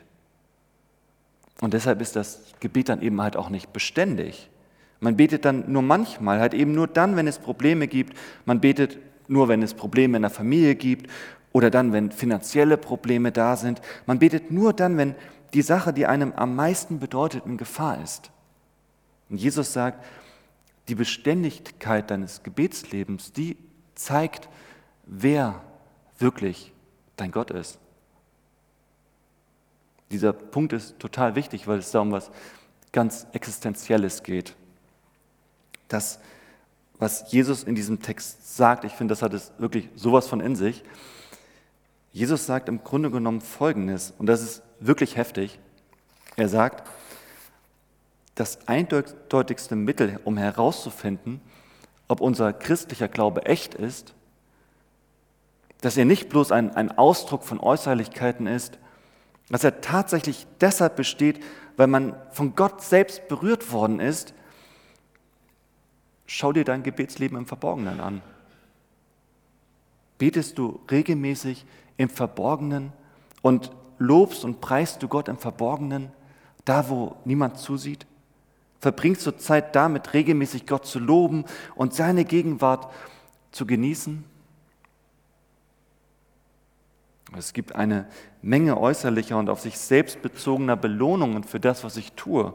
Und 1.60 1.74
deshalb 1.74 2.00
ist 2.00 2.16
das 2.16 2.54
Gebet 2.62 2.88
dann 2.88 3.02
eben 3.02 3.22
halt 3.22 3.36
auch 3.36 3.50
nicht 3.50 3.74
beständig. 3.74 4.50
Man 5.02 5.18
betet 5.18 5.44
dann 5.44 5.70
nur 5.70 5.82
manchmal, 5.82 6.40
halt 6.40 6.54
eben 6.54 6.74
nur 6.74 6.88
dann, 6.88 7.18
wenn 7.18 7.28
es 7.28 7.38
Probleme 7.38 7.90
gibt. 7.90 8.18
Man 8.46 8.62
betet 8.62 8.98
nur, 9.28 9.50
wenn 9.50 9.62
es 9.62 9.74
Probleme 9.74 10.16
in 10.16 10.22
der 10.22 10.32
Familie 10.32 10.76
gibt 10.76 11.10
oder 11.54 11.70
dann, 11.70 11.94
wenn 11.94 12.12
finanzielle 12.12 12.78
Probleme 12.78 13.32
da 13.32 13.56
sind. 13.56 13.82
Man 14.06 14.20
betet 14.20 14.52
nur 14.52 14.74
dann, 14.74 14.98
wenn 14.98 15.16
die 15.54 15.62
Sache, 15.62 15.94
die 15.94 16.08
einem 16.08 16.34
am 16.34 16.56
meisten 16.56 17.00
bedeutet, 17.00 17.46
in 17.46 17.58
Gefahr 17.58 18.02
ist. 18.04 18.32
Und 19.30 19.38
Jesus 19.38 19.72
sagt, 19.72 20.04
die 20.90 20.96
Beständigkeit 20.96 22.12
deines 22.12 22.44
Gebetslebens, 22.44 23.32
die 23.32 23.58
zeigt, 23.96 24.50
wer 25.06 25.62
wirklich 26.18 26.74
dein 27.16 27.32
Gott 27.32 27.52
ist. 27.52 27.80
Dieser 30.12 30.34
Punkt 30.34 30.74
ist 30.74 31.00
total 31.00 31.36
wichtig, 31.36 31.68
weil 31.68 31.80
es 31.80 31.92
da 31.92 32.00
um 32.00 32.12
was 32.12 32.32
ganz 32.92 33.28
Existenzielles 33.34 34.24
geht. 34.24 34.56
Das, 35.88 36.20
was 37.00 37.32
Jesus 37.32 37.64
in 37.64 37.76
diesem 37.76 38.02
Text 38.02 38.56
sagt, 38.56 38.84
ich 38.84 38.94
finde, 38.94 39.14
das 39.14 39.22
hat 39.22 39.34
es 39.34 39.52
wirklich 39.58 39.90
sowas 39.96 40.28
von 40.28 40.40
in 40.40 40.56
sich. 40.56 40.84
Jesus 42.14 42.46
sagt 42.46 42.70
im 42.70 42.84
Grunde 42.84 43.10
genommen 43.10 43.42
Folgendes, 43.42 44.14
und 44.18 44.28
das 44.28 44.44
ist 44.44 44.62
wirklich 44.80 45.18
heftig. 45.18 45.60
Er 46.36 46.48
sagt, 46.48 46.88
das 48.36 48.68
eindeutigste 48.68 49.76
Mittel, 49.76 50.20
um 50.24 50.38
herauszufinden, 50.38 51.42
ob 52.08 52.22
unser 52.22 52.54
christlicher 52.54 53.08
Glaube 53.08 53.48
echt 53.48 53.74
ist, 53.74 54.14
dass 55.82 55.98
er 55.98 56.06
nicht 56.06 56.30
bloß 56.30 56.52
ein, 56.52 56.76
ein 56.76 56.98
Ausdruck 56.98 57.44
von 57.44 57.60
Äußerlichkeiten 57.60 58.46
ist, 58.46 58.78
dass 59.50 59.64
er 59.64 59.82
tatsächlich 59.82 60.46
deshalb 60.62 60.96
besteht, 60.96 61.44
weil 61.78 61.88
man 61.88 62.16
von 62.32 62.56
Gott 62.56 62.84
selbst 62.84 63.28
berührt 63.28 63.72
worden 63.72 64.00
ist. 64.00 64.36
Schau 66.28 66.54
dir 66.54 66.64
dein 66.64 66.84
Gebetsleben 66.84 67.38
im 67.38 67.48
Verborgenen 67.48 68.00
an. 68.00 68.22
Betest 70.20 70.58
du 70.60 70.80
regelmäßig 70.90 71.66
im 71.98 72.10
Verborgenen 72.10 72.94
und 73.42 73.72
lobst 73.98 74.44
und 74.46 74.62
preist 74.62 75.02
du 75.04 75.08
Gott 75.08 75.28
im 75.28 75.38
Verborgenen, 75.38 76.12
da 76.66 76.90
wo 76.90 77.16
niemand 77.26 77.58
zusieht? 77.58 78.06
Verbringst 78.80 79.26
du 79.26 79.32
Zeit 79.32 79.76
damit, 79.76 80.14
regelmäßig 80.14 80.68
Gott 80.68 80.86
zu 80.86 81.00
loben 81.00 81.46
und 81.76 81.94
seine 81.94 82.26
Gegenwart 82.26 82.92
zu 83.52 83.66
genießen? 83.66 84.26
Es 87.38 87.54
gibt 87.54 87.76
eine 87.76 88.08
Menge 88.42 88.78
äußerlicher 88.80 89.38
und 89.38 89.50
auf 89.50 89.62
sich 89.62 89.78
selbst 89.78 90.22
bezogener 90.22 90.76
Belohnungen 90.76 91.44
für 91.44 91.60
das, 91.60 91.84
was 91.84 91.98
ich 91.98 92.12
tue. 92.14 92.54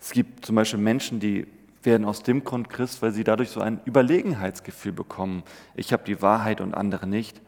Es 0.00 0.10
gibt 0.10 0.44
zum 0.44 0.56
Beispiel 0.56 0.80
Menschen, 0.80 1.20
die 1.20 1.46
werden 1.84 2.04
aus 2.04 2.22
dem 2.22 2.44
Grund 2.44 2.70
Christ, 2.70 3.02
weil 3.02 3.12
sie 3.12 3.24
dadurch 3.24 3.50
so 3.50 3.60
ein 3.60 3.80
Überlegenheitsgefühl 3.84 4.92
bekommen. 4.92 5.42
Ich 5.74 5.92
habe 5.92 6.04
die 6.04 6.22
Wahrheit 6.22 6.60
und 6.60 6.74
andere 6.74 7.06
nicht. 7.06 7.40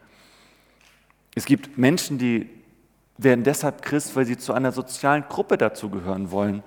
Es 1.35 1.45
gibt 1.45 1.77
Menschen, 1.77 2.17
die 2.17 2.49
werden 3.17 3.43
deshalb 3.43 3.81
Christ, 3.81 4.15
weil 4.15 4.25
sie 4.25 4.37
zu 4.37 4.53
einer 4.53 4.71
sozialen 4.71 5.23
Gruppe 5.29 5.57
dazugehören 5.57 6.31
wollen. 6.31 6.63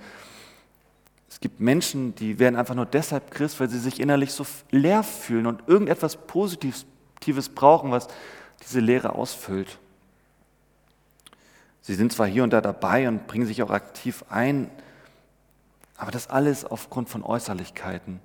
Es 1.29 1.41
gibt 1.41 1.61
Menschen, 1.61 2.15
die 2.15 2.39
werden 2.39 2.57
einfach 2.57 2.75
nur 2.75 2.87
deshalb 2.87 3.31
Christ, 3.31 3.61
weil 3.61 3.69
sie 3.69 3.79
sich 3.79 4.01
innerlich 4.01 4.33
so 4.33 4.47
leer 4.71 5.03
fühlen 5.03 5.47
und 5.47 5.69
irgendetwas 5.69 6.17
Positives 6.17 6.87
brauchen, 7.55 7.91
was 7.91 8.09
diese 8.63 8.81
Leere 8.81 9.15
ausfüllt. 9.15 9.79
Sie 11.83 11.95
sind 11.95 12.13
zwar 12.13 12.27
hier 12.27 12.45
und 12.45 12.53
da 12.53 12.61
dabei 12.61 13.09
und 13.09 13.27
bringen 13.27 13.47
sich 13.47 13.63
auch 13.63 13.71
aktiv 13.71 14.25
ein, 14.29 14.71
aber 15.99 16.13
das 16.13 16.31
alles 16.31 16.65
aufgrund 16.65 17.11
von 17.11 17.23
Äußerlichkeiten. 17.23 18.21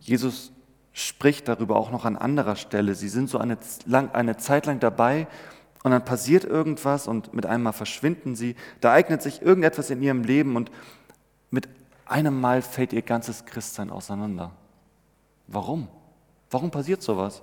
Jesus 0.00 0.50
spricht 0.92 1.46
darüber 1.46 1.76
auch 1.76 1.90
noch 1.90 2.06
an 2.06 2.16
anderer 2.16 2.56
Stelle. 2.56 2.94
Sie 2.94 3.08
sind 3.08 3.28
so 3.28 3.38
eine, 3.38 3.58
lang, 3.84 4.10
eine 4.12 4.38
Zeit 4.38 4.66
lang 4.66 4.80
dabei 4.80 5.28
und 5.82 5.90
dann 5.90 6.04
passiert 6.04 6.44
irgendwas 6.44 7.06
und 7.06 7.34
mit 7.34 7.44
einem 7.46 7.64
Mal 7.64 7.72
verschwinden 7.72 8.34
sie. 8.34 8.56
Da 8.80 8.92
eignet 8.92 9.22
sich 9.22 9.42
irgendetwas 9.42 9.90
in 9.90 10.02
ihrem 10.02 10.24
Leben 10.24 10.56
und 10.56 10.70
mit 11.50 11.68
einem 12.06 12.40
Mal 12.40 12.62
fällt 12.62 12.92
ihr 12.94 13.02
ganzes 13.02 13.44
Christsein 13.44 13.90
auseinander. 13.90 14.52
Warum? 15.46 15.88
Warum 16.50 16.70
passiert 16.70 17.02
sowas? 17.02 17.42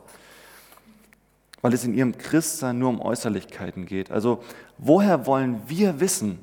Weil 1.62 1.74
es 1.74 1.84
in 1.84 1.94
ihrem 1.94 2.18
Christsein 2.18 2.80
nur 2.80 2.90
um 2.90 3.02
Äußerlichkeiten 3.02 3.86
geht. 3.86 4.10
Also 4.10 4.44
woher 4.80 5.28
wollen 5.28 5.62
wir 5.68 6.00
wissen, 6.00 6.40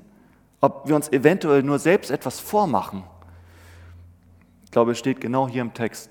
ob 0.60 0.88
wir 0.88 0.96
uns 0.96 1.08
eventuell 1.10 1.62
nur 1.62 1.78
selbst 1.78 2.10
etwas 2.10 2.40
vormachen. 2.40 3.04
Ich 4.64 4.70
glaube, 4.70 4.92
es 4.92 4.98
steht 4.98 5.20
genau 5.20 5.48
hier 5.48 5.62
im 5.62 5.74
Text, 5.74 6.10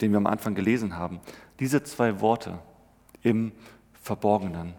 den 0.00 0.10
wir 0.12 0.18
am 0.18 0.26
Anfang 0.26 0.54
gelesen 0.54 0.96
haben. 0.96 1.20
Diese 1.58 1.82
zwei 1.82 2.20
Worte 2.20 2.58
im 3.22 3.52
Verborgenen. 4.02 4.74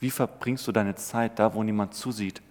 Wie 0.00 0.10
verbringst 0.10 0.66
du 0.66 0.72
deine 0.72 0.96
Zeit 0.96 1.38
da, 1.38 1.54
wo 1.54 1.62
niemand 1.62 1.94
zusieht? 1.94 2.42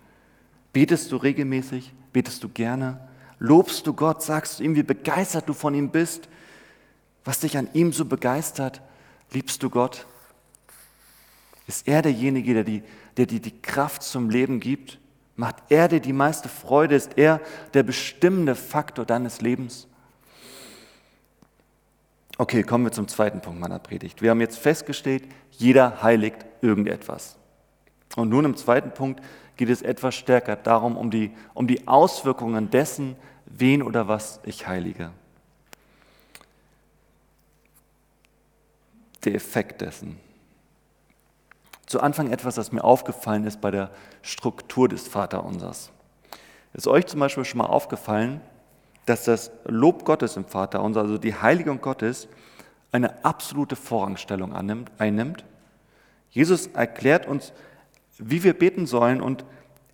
Betest 0.72 1.12
du 1.12 1.18
regelmäßig? 1.18 1.94
Betest 2.12 2.44
du 2.44 2.50
gerne? 2.50 3.08
Lobst 3.40 3.86
du 3.86 3.94
Gott? 3.94 4.24
Sagst 4.24 4.60
du 4.60 4.64
ihm, 4.64 4.76
wie 4.76 4.84
begeistert 4.84 5.48
du 5.48 5.54
von 5.54 5.76
ihm 5.76 5.90
bist? 5.90 6.28
Was 7.26 7.42
dich 7.42 7.58
an 7.58 7.70
ihm 7.74 7.94
so 7.94 8.06
begeistert? 8.06 8.82
Liebst 9.32 9.62
du 9.62 9.70
Gott? 9.70 10.06
Ist 11.68 11.88
er 11.88 12.02
derjenige, 12.02 12.54
der 12.54 12.64
die 12.64 12.84
der 13.18 13.26
dir 13.26 13.40
die 13.40 13.62
Kraft 13.62 14.04
zum 14.04 14.30
Leben 14.30 14.60
gibt? 14.60 15.00
Macht 15.36 15.56
er 15.70 15.88
dir 15.88 16.00
die 16.00 16.14
meiste 16.14 16.50
Freude? 16.50 16.96
Ist 16.96 17.18
er 17.18 17.42
der 17.74 17.84
bestimmende 17.84 18.56
Faktor 18.56 19.06
deines 19.06 19.42
Lebens? 19.42 19.88
Okay, 22.38 22.64
kommen 22.64 22.86
wir 22.86 22.92
zum 22.92 23.08
zweiten 23.08 23.42
Punkt 23.42 23.60
meiner 23.60 23.80
Predigt. 23.80 24.22
Wir 24.22 24.32
haben 24.32 24.42
jetzt 24.42 24.58
festgestellt, 24.58 25.24
jeder 25.52 26.02
heiligt 26.02 26.46
irgendetwas. 26.62 27.38
Und 28.16 28.30
nun 28.30 28.46
im 28.46 28.56
zweiten 28.56 28.92
Punkt 28.92 29.22
geht 29.56 29.70
es 29.70 29.82
etwas 29.82 30.16
stärker 30.16 30.56
darum, 30.56 30.98
um 30.98 31.12
die, 31.12 31.32
um 31.54 31.68
die 31.68 31.88
Auswirkungen 31.88 32.70
dessen, 32.70 33.16
wen 33.46 33.84
oder 33.84 34.08
was 34.08 34.40
ich 34.46 34.68
heilige. 34.68 35.12
Der 39.24 39.36
Effekt 39.36 39.82
dessen. 39.82 40.18
Zu 41.86 42.02
Anfang 42.02 42.32
etwas, 42.32 42.56
das 42.56 42.72
mir 42.72 42.84
aufgefallen 42.84 43.46
ist 43.46 43.62
bei 43.62 43.72
der 43.72 43.92
Struktur 44.22 44.88
des 44.88 45.08
Vaterunsers. 45.08 45.92
Ist 46.74 46.88
euch 46.88 47.06
zum 47.08 47.20
Beispiel 47.20 47.46
schon 47.46 47.60
mal 47.60 47.66
aufgefallen, 47.66 48.42
dass 49.06 49.26
das 49.26 49.52
Lob 49.66 50.06
Gottes 50.06 50.38
im 50.38 50.46
Vaterunser, 50.46 51.02
also 51.02 51.18
die 51.18 51.36
Heiligung 51.36 51.82
Gottes, 51.82 52.28
eine 52.92 53.26
absolute 53.26 53.76
Vorrangstellung 53.76 54.54
annimmt, 54.54 54.92
einnimmt. 54.98 55.44
Jesus 56.30 56.68
erklärt 56.68 57.28
uns, 57.28 57.54
wie 58.18 58.44
wir 58.44 58.58
beten 58.58 58.86
sollen 58.86 59.22
und 59.22 59.44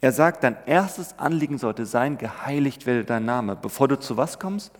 er 0.01 0.11
sagt, 0.11 0.43
dein 0.43 0.57
erstes 0.65 1.17
Anliegen 1.17 1.57
sollte 1.57 1.85
sein, 1.85 2.17
geheiligt 2.17 2.85
werde 2.85 3.03
dein 3.03 3.25
Name. 3.25 3.55
Bevor 3.55 3.87
du 3.87 3.99
zu 3.99 4.15
was 4.15 4.39
kommst? 4.39 4.71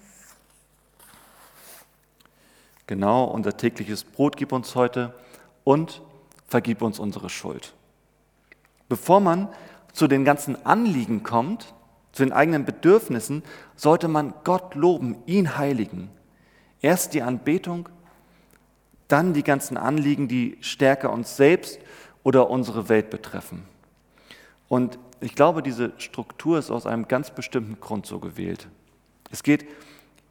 Genau, 2.87 3.25
unser 3.25 3.55
tägliches 3.55 4.03
Brot 4.03 4.37
gib 4.37 4.51
uns 4.51 4.75
heute 4.75 5.13
und 5.63 6.01
vergib 6.49 6.81
uns 6.81 6.99
unsere 6.99 7.29
Schuld. 7.29 7.73
Bevor 8.89 9.19
man 9.19 9.47
zu 9.93 10.07
den 10.07 10.25
ganzen 10.25 10.65
Anliegen 10.65 11.23
kommt, 11.23 11.73
zu 12.11 12.23
den 12.23 12.33
eigenen 12.33 12.65
Bedürfnissen, 12.65 13.43
sollte 13.75 14.07
man 14.07 14.33
Gott 14.43 14.75
loben, 14.75 15.17
ihn 15.25 15.57
heiligen. 15.57 16.09
Erst 16.81 17.13
die 17.13 17.21
Anbetung, 17.21 17.89
dann 19.07 19.33
die 19.33 19.43
ganzen 19.43 19.77
Anliegen, 19.77 20.27
die 20.27 20.57
stärker 20.61 21.11
uns 21.11 21.37
selbst 21.37 21.79
oder 22.23 22.49
unsere 22.49 22.89
Welt 22.89 23.09
betreffen. 23.09 23.63
Und 24.67 24.99
ich 25.19 25.35
glaube, 25.35 25.61
diese 25.63 25.93
Struktur 25.97 26.59
ist 26.59 26.71
aus 26.71 26.85
einem 26.85 27.07
ganz 27.07 27.31
bestimmten 27.31 27.79
Grund 27.79 28.05
so 28.05 28.19
gewählt. 28.19 28.67
Es 29.31 29.43
geht 29.43 29.65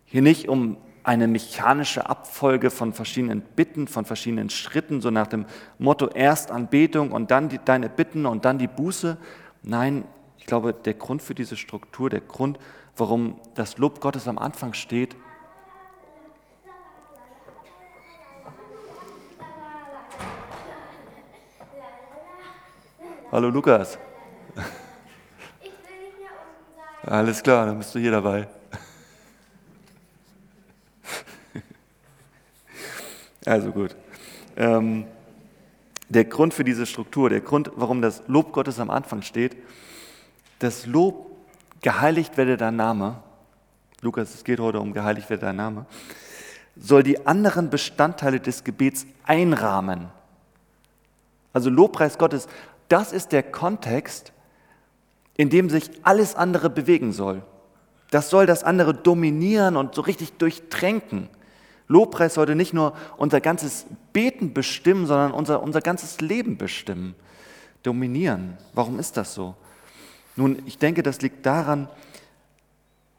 hier 0.07 0.23
nicht 0.23 0.49
um 0.49 0.79
eine 1.09 1.27
mechanische 1.27 2.07
Abfolge 2.07 2.69
von 2.69 2.93
verschiedenen 2.93 3.41
Bitten, 3.41 3.89
von 3.89 4.05
verschiedenen 4.05 4.51
Schritten, 4.51 5.01
so 5.01 5.11
nach 5.11 5.27
dem 5.27 5.47
Motto 5.79 6.09
erst 6.09 6.51
Anbetung 6.51 7.13
und 7.13 7.31
dann 7.31 7.49
die, 7.49 7.59
deine 7.65 7.89
Bitten 7.89 8.27
und 8.27 8.45
dann 8.45 8.59
die 8.59 8.67
Buße. 8.67 9.17
Nein, 9.63 10.05
ich 10.37 10.45
glaube, 10.45 10.75
der 10.75 10.93
Grund 10.93 11.23
für 11.23 11.35
diese 11.35 11.57
Struktur, 11.57 12.11
der 12.11 12.21
Grund, 12.21 12.59
warum 12.95 13.41
das 13.55 13.79
Lob 13.79 14.03
Gottes 14.03 14.29
am 14.29 14.37
Anfang 14.37 14.75
steht, 14.75 15.17
Hallo 23.33 23.51
Lukas. 23.51 23.99
Alles 27.03 27.43
klar, 27.43 27.67
dann 27.67 27.77
bist 27.77 27.95
du 27.95 27.99
hier 27.99 28.11
dabei. 28.11 28.49
Also 33.49 33.73
gut. 33.73 33.97
Ähm, 34.57 35.07
der 36.11 36.25
Grund 36.27 36.53
für 36.53 36.65
diese 36.65 36.85
Struktur, 36.85 37.31
der 37.31 37.41
Grund, 37.41 37.71
warum 37.77 38.03
das 38.03 38.23
Lob 38.27 38.53
Gottes 38.53 38.79
am 38.79 38.91
Anfang 38.91 39.23
steht, 39.23 39.57
das 40.59 40.85
Lob, 40.85 41.27
geheiligt 41.81 42.37
werde 42.37 42.57
dein 42.57 42.77
Name, 42.77 43.23
Lukas, 44.03 44.35
es 44.35 44.45
geht 44.45 44.61
heute 44.61 44.81
um 44.81 44.93
geheiligt 44.93 45.31
werde 45.31 45.47
dein 45.47 45.57
Name, 45.57 45.87
soll 46.77 47.03
die 47.03 47.27
anderen 47.27 47.71
Bestandteile 47.71 48.39
des 48.39 48.65
Gebets 48.65 49.07
einrahmen. 49.25 50.09
Also 51.53 51.71
Lobpreis 51.71 52.19
Gottes, 52.19 52.49
das 52.89 53.13
ist 53.13 53.33
der 53.33 53.43
Kontext, 53.43 54.33
in 55.37 55.49
dem 55.49 55.71
sich 55.71 55.91
alles 56.03 56.35
andere 56.35 56.69
bewegen 56.69 57.13
soll. 57.13 57.43
Das 58.11 58.29
soll 58.29 58.45
das 58.45 58.63
andere 58.63 58.93
dominieren 58.93 59.77
und 59.77 59.95
so 59.95 60.03
richtig 60.03 60.33
durchtränken. 60.35 61.29
Lobpreis 61.89 62.35
sollte 62.35 62.55
nicht 62.55 62.75
nur 62.75 62.95
unser 63.17 63.41
ganzes 63.41 63.87
Beten 64.13 64.53
bestimmen, 64.53 65.07
sondern 65.07 65.33
unser, 65.33 65.63
unser 65.63 65.81
ganzes 65.81 66.21
Leben 66.21 66.59
bestimmen, 66.59 67.15
dominieren. 67.83 68.59
Warum 68.75 68.99
ist 68.99 69.17
das 69.17 69.35
so? 69.35 69.55
Nun, 70.37 70.63
ich 70.67 70.79
denke, 70.79 71.03
das 71.03 71.23
liegt 71.23 71.47
daran, 71.47 71.89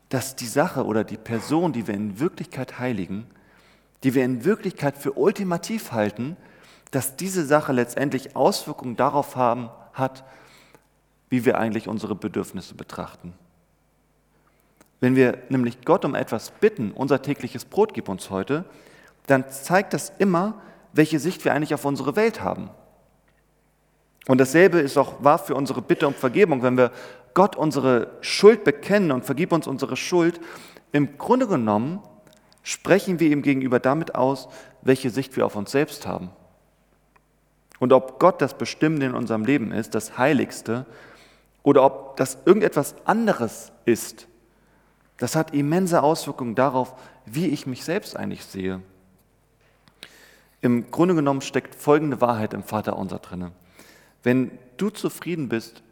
dass 0.09 0.35
die 0.35 0.47
Sache 0.47 0.85
oder 0.85 1.03
die 1.03 1.17
Person, 1.17 1.73
die 1.73 1.87
wir 1.87 1.95
in 1.95 2.19
Wirklichkeit 2.19 2.79
heiligen, 2.79 3.27
die 4.03 4.13
wir 4.13 4.23
in 4.23 4.45
Wirklichkeit 4.45 4.97
für 4.97 5.13
ultimativ 5.13 5.91
halten, 5.91 6.37
dass 6.91 7.15
diese 7.15 7.45
Sache 7.45 7.73
letztendlich 7.73 8.35
Auswirkungen 8.35 8.95
darauf 8.95 9.35
haben, 9.35 9.69
hat, 9.93 10.23
wie 11.29 11.45
wir 11.45 11.57
eigentlich 11.59 11.87
unsere 11.87 12.15
Bedürfnisse 12.15 12.75
betrachten. 12.75 13.33
Wenn 14.99 15.15
wir 15.15 15.37
nämlich 15.49 15.85
Gott 15.85 16.05
um 16.05 16.15
etwas 16.15 16.51
bitten, 16.51 16.91
unser 16.91 17.21
tägliches 17.21 17.65
Brot 17.65 17.93
gib 17.93 18.09
uns 18.09 18.29
heute, 18.29 18.65
dann 19.27 19.49
zeigt 19.49 19.93
das 19.93 20.11
immer, 20.17 20.61
welche 20.93 21.19
Sicht 21.19 21.45
wir 21.45 21.53
eigentlich 21.53 21.73
auf 21.73 21.85
unsere 21.85 22.15
Welt 22.15 22.41
haben. 22.41 22.69
Und 24.27 24.39
dasselbe 24.39 24.79
ist 24.79 24.97
auch 24.97 25.23
wahr 25.23 25.39
für 25.39 25.55
unsere 25.55 25.81
Bitte 25.81 26.07
um 26.07 26.13
Vergebung. 26.13 26.61
Wenn 26.61 26.77
wir 26.77 26.91
Gott 27.33 27.55
unsere 27.55 28.17
Schuld 28.21 28.63
bekennen 28.63 29.11
und 29.11 29.25
vergib 29.25 29.51
uns 29.51 29.67
unsere 29.67 29.95
Schuld, 29.95 30.39
im 30.91 31.17
Grunde 31.17 31.47
genommen 31.47 32.01
sprechen 32.63 33.19
wir 33.19 33.29
ihm 33.29 33.41
gegenüber 33.41 33.79
damit 33.79 34.15
aus, 34.15 34.49
welche 34.81 35.09
Sicht 35.09 35.35
wir 35.37 35.45
auf 35.45 35.55
uns 35.55 35.71
selbst 35.71 36.05
haben. 36.05 36.29
Und 37.79 37.93
ob 37.93 38.19
Gott 38.19 38.41
das 38.41 38.57
Bestimmende 38.57 39.05
in 39.05 39.13
unserem 39.13 39.45
Leben 39.45 39.71
ist, 39.71 39.95
das 39.95 40.17
Heiligste, 40.17 40.85
oder 41.63 41.83
ob 41.83 42.17
das 42.17 42.37
irgendetwas 42.45 42.95
anderes 43.05 43.71
ist, 43.85 44.27
das 45.19 45.35
hat 45.35 45.53
immense 45.53 46.01
Auswirkungen 46.01 46.55
darauf, 46.55 46.95
wie 47.25 47.47
ich 47.47 47.67
mich 47.67 47.83
selbst 47.83 48.17
eigentlich 48.17 48.45
sehe. 48.45 48.81
Im 50.61 50.89
Grunde 50.91 51.13
genommen 51.13 51.41
steckt 51.41 51.75
folgende 51.75 52.19
Wahrheit 52.21 52.53
im 52.53 52.63
Vater 52.63 52.97
unser 52.97 53.19
drinne. 53.19 53.51
Wenn 54.23 54.51
du 54.77 54.89
zufrieden 54.89 55.49
bist 55.49 55.83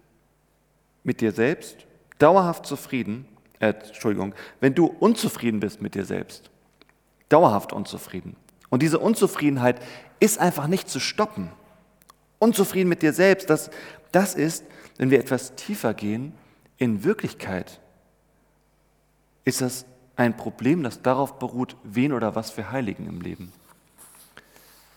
mit 1.04 1.22
dir 1.22 1.32
selbst, 1.32 1.86
dauerhaft 2.20 2.66
zufrieden, 2.66 3.26
äh, 3.60 3.70
Entschuldigung, 3.70 4.34
wenn 4.60 4.74
du 4.74 4.86
unzufrieden 4.86 5.60
bist 5.60 5.82
mit 5.82 5.96
dir 5.96 6.06
selbst, 6.06 6.50
dauerhaft 7.30 7.72
unzufrieden, 7.74 8.36
und 8.70 8.82
diese 8.82 9.00
Unzufriedenheit 9.00 9.82
ist 10.20 10.40
einfach 10.40 10.68
nicht 10.68 10.90
zu 10.90 11.00
stoppen. 11.00 11.50
Unzufrieden 12.40 12.90
mit 12.90 13.02
dir 13.02 13.14
selbst, 13.14 13.50
das, 13.50 13.70
das 14.12 14.36
ist, 14.36 14.66
wenn 14.98 15.10
wir 15.10 15.20
etwas 15.20 15.56
tiefer 15.56 15.94
gehen, 15.94 16.34
in 16.78 17.04
Wirklichkeit 17.04 17.80
ist 19.48 19.62
das 19.62 19.86
ein 20.18 20.36
Problem, 20.36 20.84
das 20.84 21.02
darauf 21.02 21.40
beruht, 21.40 21.78
wen 21.82 22.12
oder 22.12 22.36
was 22.36 22.58
wir 22.58 22.70
heiligen 22.70 23.08
im 23.08 23.22
Leben. 23.22 23.54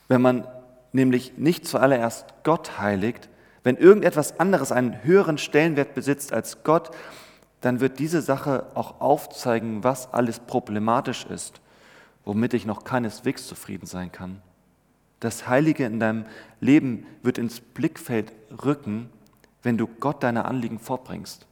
Wenn 0.08 0.20
man 0.20 0.44
nämlich 0.92 1.38
nicht 1.38 1.68
zuallererst 1.68 2.26
Gott 2.42 2.76
heiligt, 2.80 3.28
wenn 3.62 3.76
irgendetwas 3.76 4.40
anderes 4.40 4.72
einen 4.72 5.04
höheren 5.04 5.38
Stellenwert 5.38 5.94
besitzt 5.94 6.32
als 6.32 6.64
Gott, 6.64 6.90
dann 7.60 7.78
wird 7.78 8.00
diese 8.00 8.22
Sache 8.22 8.66
auch 8.74 9.00
aufzeigen, 9.00 9.84
was 9.84 10.12
alles 10.12 10.40
problematisch 10.40 11.26
ist, 11.26 11.60
womit 12.24 12.52
ich 12.52 12.66
noch 12.66 12.82
keineswegs 12.82 13.46
zufrieden 13.46 13.86
sein 13.86 14.10
kann. 14.10 14.42
Das 15.20 15.46
Heilige 15.46 15.84
in 15.84 16.00
deinem 16.00 16.24
Leben 16.58 17.06
wird 17.22 17.38
ins 17.38 17.60
Blickfeld 17.60 18.32
rücken, 18.64 19.10
wenn 19.62 19.78
du 19.78 19.86
Gott 19.86 20.24
deine 20.24 20.46
Anliegen 20.46 20.80
vorbringst. 20.80 21.46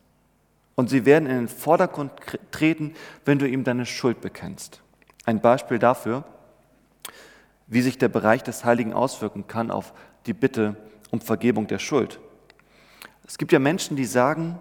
Und 0.78 0.88
sie 0.88 1.04
werden 1.04 1.28
in 1.28 1.36
den 1.36 1.48
Vordergrund 1.48 2.12
treten, 2.52 2.94
wenn 3.24 3.40
du 3.40 3.48
ihm 3.48 3.64
deine 3.64 3.84
Schuld 3.84 4.20
bekennst. 4.20 4.80
Ein 5.24 5.40
Beispiel 5.40 5.80
dafür, 5.80 6.22
wie 7.66 7.82
sich 7.82 7.98
der 7.98 8.06
Bereich 8.06 8.44
des 8.44 8.64
Heiligen 8.64 8.92
auswirken 8.92 9.48
kann 9.48 9.72
auf 9.72 9.92
die 10.26 10.34
Bitte 10.34 10.76
um 11.10 11.20
Vergebung 11.20 11.66
der 11.66 11.80
Schuld. 11.80 12.20
Es 13.26 13.38
gibt 13.38 13.50
ja 13.50 13.58
Menschen, 13.58 13.96
die 13.96 14.04
sagen, 14.04 14.56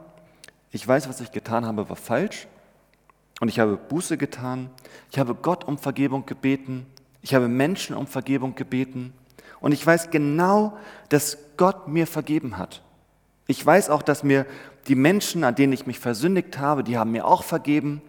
ich 0.71 0.87
weiß, 0.87 1.07
was 1.07 1.21
ich 1.21 1.31
getan 1.31 1.67
habe, 1.67 1.87
war 1.87 1.95
falsch 1.95 2.47
und 3.39 3.47
ich 3.49 3.59
habe 3.59 3.77
Buße 3.77 4.17
getan, 4.17 4.71
ich 5.11 5.19
habe 5.19 5.35
Gott 5.35 5.65
um 5.65 5.77
Vergebung 5.77 6.25
gebeten, 6.25 6.87
ich 7.21 7.35
habe 7.35 7.47
Menschen 7.47 7.95
um 7.95 8.07
Vergebung 8.07 8.55
gebeten 8.55 9.13
und 9.59 9.71
ich 9.71 9.85
weiß 9.85 10.09
genau, 10.09 10.79
dass 11.09 11.37
Gott 11.57 11.87
mir 11.87 12.07
vergeben 12.07 12.57
hat. 12.57 12.81
Ich 13.47 13.65
weiß 13.65 13.89
auch, 13.89 14.01
dass 14.01 14.23
mir 14.23 14.45
die 14.87 14.95
Menschen, 14.95 15.43
an 15.43 15.55
denen 15.55 15.73
ich 15.73 15.87
mich 15.87 15.99
versündigt 15.99 16.59
habe, 16.59 16.83
die 16.83 16.97
haben 16.97 17.11
mir 17.11 17.25
auch 17.25 17.43
vergeben, 17.43 18.01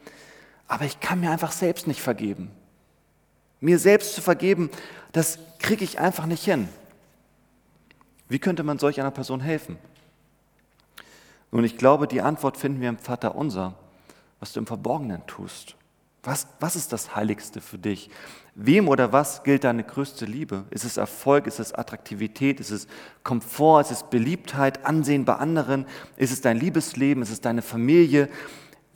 aber 0.67 0.85
ich 0.85 1.01
kann 1.01 1.21
mir 1.21 1.31
einfach 1.31 1.53
selbst 1.53 1.87
nicht 1.87 2.03
vergeben. 2.03 2.51
Mir 3.61 3.79
selbst 3.79 4.15
zu 4.15 4.21
vergeben, 4.21 4.71
das 5.13 5.39
kriege 5.59 5.85
ich 5.85 5.99
einfach 5.99 6.27
nicht 6.27 6.45
hin. 6.45 6.69
Wie 8.29 8.39
könnte 8.39 8.63
man 8.63 8.79
solch 8.79 9.01
einer 9.01 9.11
Person 9.11 9.41
helfen? 9.41 9.79
Nun, 11.51 11.65
ich 11.65 11.79
glaube, 11.79 12.07
die 12.07 12.21
Antwort 12.21 12.57
finden 12.57 12.81
wir 12.81 12.91
im 12.91 12.99
Vater 12.99 13.35
unser, 13.35 13.75
was 14.39 14.53
du 14.53 14.61
im 14.61 14.67
Verborgenen 14.67 15.27
tust. 15.27 15.77
Was, 16.23 16.47
was 16.61 16.77
ist 16.77 16.93
das 16.93 17.17
Heiligste 17.17 17.61
für 17.61 17.79
dich? 17.79 18.11
Wem 18.61 18.89
oder 18.89 19.13
was 19.13 19.45
gilt 19.45 19.63
deine 19.63 19.85
größte 19.85 20.25
Liebe? 20.25 20.65
Ist 20.71 20.85
es 20.85 20.97
Erfolg? 20.97 21.47
Ist 21.47 21.61
es 21.61 21.73
Attraktivität? 21.73 22.59
Ist 22.59 22.73
es 22.73 22.89
Komfort? 23.23 23.83
Ist 23.83 23.93
es 23.93 24.03
Beliebtheit, 24.03 24.85
Ansehen 24.85 25.25
bei 25.25 25.37
anderen? 25.37 25.87
Ist 26.17 26.33
es 26.33 26.41
dein 26.41 26.59
Liebesleben? 26.59 27.23
Ist 27.23 27.31
es 27.31 27.41
deine 27.41 27.63
Familie? 27.63 28.29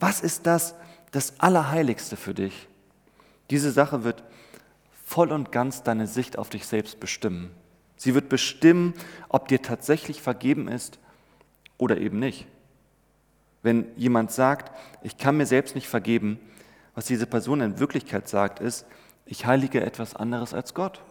Was 0.01 0.19
ist 0.19 0.47
das, 0.47 0.75
das 1.11 1.39
Allerheiligste 1.39 2.17
für 2.17 2.33
dich? 2.33 2.67
Diese 3.51 3.71
Sache 3.71 4.03
wird 4.03 4.25
voll 5.05 5.31
und 5.31 5.53
ganz 5.53 5.81
deine 5.81 6.07
Sicht 6.07 6.37
auf 6.37 6.49
dich 6.49 6.65
selbst 6.65 6.99
bestimmen. 6.99 7.49
Sie 7.95 8.13
wird 8.15 8.27
bestimmen, 8.27 8.93
ob 9.29 9.47
dir 9.47 9.61
tatsächlich 9.61 10.21
vergeben 10.21 10.67
ist 10.67 10.99
oder 11.77 11.99
eben 11.99 12.19
nicht. 12.19 12.47
Wenn 13.61 13.85
jemand 13.95 14.33
sagt, 14.33 14.77
ich 15.03 15.17
kann 15.17 15.37
mir 15.37 15.45
selbst 15.45 15.73
nicht 15.73 15.87
vergeben, 15.87 16.37
was 16.95 17.05
diese 17.05 17.27
Person 17.27 17.61
in 17.61 17.79
Wirklichkeit 17.79 18.27
sagt, 18.27 18.59
ist, 18.59 18.85
ich 19.25 19.45
heilige 19.45 19.81
etwas 19.81 20.15
anderes 20.15 20.53
als 20.53 20.73
Gott. 20.73 21.01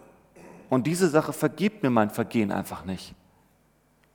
Und 0.68 0.86
diese 0.86 1.08
Sache 1.08 1.32
vergibt 1.32 1.82
mir 1.82 1.90
mein 1.90 2.10
Vergehen 2.10 2.52
einfach 2.52 2.84
nicht. 2.84 3.14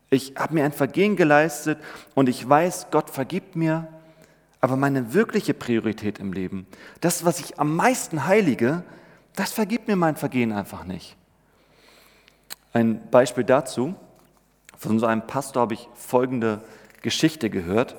Ich 0.09 0.35
habe 0.37 0.53
mir 0.53 0.63
ein 0.63 0.71
Vergehen 0.71 1.15
geleistet 1.15 1.79
und 2.15 2.29
ich 2.29 2.47
weiß, 2.47 2.87
Gott 2.91 3.09
vergibt 3.09 3.55
mir, 3.55 3.87
aber 4.61 4.75
meine 4.75 5.13
wirkliche 5.13 5.53
Priorität 5.53 6.19
im 6.19 6.33
Leben, 6.33 6.65
das, 7.01 7.25
was 7.25 7.39
ich 7.39 7.59
am 7.59 7.75
meisten 7.75 8.25
heilige, 8.25 8.83
das 9.35 9.51
vergibt 9.51 9.87
mir 9.87 9.95
mein 9.95 10.15
Vergehen 10.15 10.51
einfach 10.51 10.83
nicht. 10.85 11.15
Ein 12.73 13.07
Beispiel 13.09 13.43
dazu, 13.43 13.95
von 14.77 14.99
so 14.99 15.05
einem 15.05 15.27
Pastor 15.27 15.63
habe 15.63 15.73
ich 15.73 15.89
folgende 15.95 16.61
Geschichte 17.01 17.49
gehört. 17.49 17.95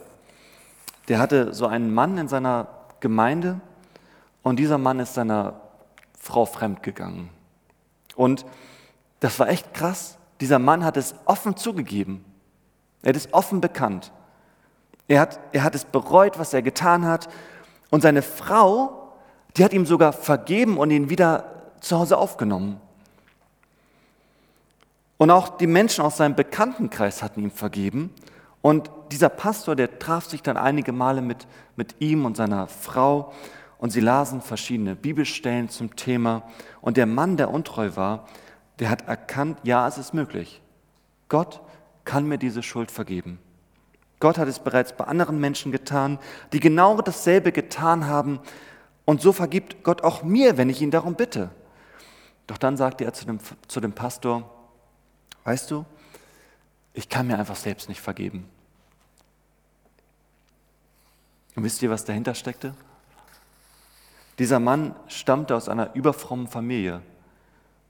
Der 1.08 1.18
hatte 1.18 1.52
so 1.52 1.66
einen 1.66 1.92
Mann 1.92 2.16
in 2.18 2.28
seiner 2.28 2.68
Gemeinde 3.00 3.60
und 4.42 4.58
dieser 4.58 4.78
Mann 4.78 5.00
ist 5.00 5.14
seiner 5.14 5.60
Frau 6.18 6.44
fremdgegangen. 6.46 7.30
Und 8.16 8.44
das 9.20 9.38
war 9.38 9.48
echt 9.48 9.74
krass. 9.74 10.18
Dieser 10.40 10.58
Mann 10.58 10.84
hat 10.84 10.96
es 10.96 11.14
offen 11.24 11.56
zugegeben. 11.56 12.24
Er 13.02 13.10
hat 13.10 13.16
es 13.16 13.32
offen 13.32 13.60
bekannt. 13.60 14.12
Er 15.06 15.20
hat, 15.20 15.40
er 15.52 15.62
hat 15.62 15.74
es 15.74 15.84
bereut, 15.84 16.38
was 16.38 16.52
er 16.52 16.62
getan 16.62 17.06
hat. 17.06 17.28
Und 17.90 18.02
seine 18.02 18.22
Frau, 18.22 19.12
die 19.56 19.64
hat 19.64 19.72
ihm 19.72 19.86
sogar 19.86 20.12
vergeben 20.12 20.76
und 20.76 20.90
ihn 20.90 21.10
wieder 21.10 21.72
zu 21.80 21.98
Hause 21.98 22.18
aufgenommen. 22.18 22.80
Und 25.16 25.30
auch 25.30 25.48
die 25.48 25.66
Menschen 25.66 26.04
aus 26.04 26.16
seinem 26.16 26.36
Bekanntenkreis 26.36 27.22
hatten 27.22 27.42
ihm 27.42 27.50
vergeben. 27.50 28.14
Und 28.60 28.90
dieser 29.10 29.28
Pastor, 29.28 29.74
der 29.74 29.98
traf 29.98 30.26
sich 30.26 30.42
dann 30.42 30.56
einige 30.56 30.92
Male 30.92 31.22
mit, 31.22 31.46
mit 31.76 31.96
ihm 32.00 32.24
und 32.24 32.36
seiner 32.36 32.66
Frau 32.66 33.32
und 33.78 33.90
sie 33.90 34.00
lasen 34.00 34.42
verschiedene 34.42 34.96
Bibelstellen 34.96 35.68
zum 35.68 35.94
Thema. 35.96 36.42
Und 36.80 36.96
der 36.96 37.06
Mann, 37.06 37.36
der 37.36 37.50
untreu 37.50 37.94
war, 37.94 38.28
der 38.80 38.90
hat 38.90 39.06
erkannt, 39.08 39.58
ja, 39.62 39.86
es 39.86 39.98
ist 39.98 40.12
möglich. 40.12 40.60
Gott 41.28 41.60
kann 42.04 42.26
mir 42.26 42.38
diese 42.38 42.62
Schuld 42.62 42.90
vergeben. 42.90 43.38
Gott 44.20 44.36
hat 44.36 44.48
es 44.48 44.58
bereits 44.58 44.96
bei 44.96 45.04
anderen 45.04 45.38
Menschen 45.38 45.70
getan, 45.70 46.18
die 46.52 46.60
genau 46.60 47.00
dasselbe 47.00 47.52
getan 47.52 48.06
haben. 48.06 48.40
Und 49.04 49.22
so 49.22 49.32
vergibt 49.32 49.84
Gott 49.84 50.02
auch 50.02 50.22
mir, 50.22 50.56
wenn 50.56 50.70
ich 50.70 50.82
ihn 50.82 50.90
darum 50.90 51.14
bitte. 51.14 51.50
Doch 52.48 52.58
dann 52.58 52.76
sagte 52.76 53.04
er 53.04 53.12
zu 53.12 53.26
dem, 53.26 53.38
zu 53.68 53.80
dem 53.80 53.92
Pastor, 53.92 54.50
weißt 55.44 55.70
du, 55.70 55.84
ich 56.94 57.08
kann 57.08 57.28
mir 57.28 57.38
einfach 57.38 57.56
selbst 57.56 57.88
nicht 57.88 58.00
vergeben. 58.00 58.48
Und 61.54 61.62
wisst 61.62 61.80
ihr, 61.82 61.90
was 61.90 62.04
dahinter 62.04 62.34
steckte? 62.34 62.74
Dieser 64.38 64.60
Mann 64.60 64.94
stammte 65.08 65.56
aus 65.56 65.68
einer 65.68 65.94
überfrommen 65.94 66.46
Familie. 66.46 67.02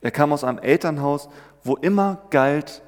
Er 0.01 0.11
kam 0.11 0.33
aus 0.33 0.45
einem 0.45 0.59
Elternhaus, 0.59 1.29
wo 1.65 1.77
immer 1.77 2.19
galt, 2.31 2.83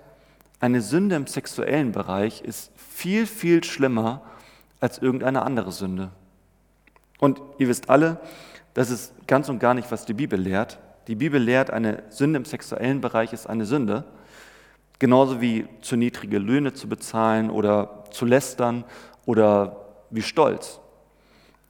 eine 0.61 0.83
Sünde 0.83 1.17
im 1.17 1.27
sexuellen 1.27 1.93
Bereich 1.93 2.43
ist 2.43 2.71
viel, 2.77 3.27
viel 3.27 3.65
schlimmer 3.65 4.23
als 4.79 4.99
irgendeine 4.99 5.43
andere 5.43 5.73
Sünde. 5.73 6.11
Und 7.19 7.41
ihr 7.59 7.69
wisst 7.69 7.89
alle, 7.91 8.21
das 8.75 8.91
ist 8.91 9.15
ganz 9.27 9.49
und 9.49 9.59
gar 9.59 9.75
nicht, 9.75 9.91
was 9.91 10.05
die 10.05 10.15
Bibel 10.15 10.39
lehrt. 10.39 10.79
Die 11.07 11.15
Bibel 11.15 11.41
lehrt, 11.41 11.71
eine 11.71 12.03
Sünde 12.11 12.39
im 12.39 12.45
sexuellen 12.45 13.01
Bereich 13.01 13.33
ist 13.33 13.47
eine 13.47 13.65
Sünde. 13.67 14.05
Genauso 14.99 15.41
wie 15.41 15.67
zu 15.81 15.97
niedrige 15.97 16.39
Löhne 16.39 16.75
zu 16.75 16.89
bezahlen 16.89 17.51
oder 17.51 18.05
zu 18.11 18.27
lästern 18.27 18.85
oder 19.25 19.77
wie 20.11 20.23
Stolz. 20.23 20.80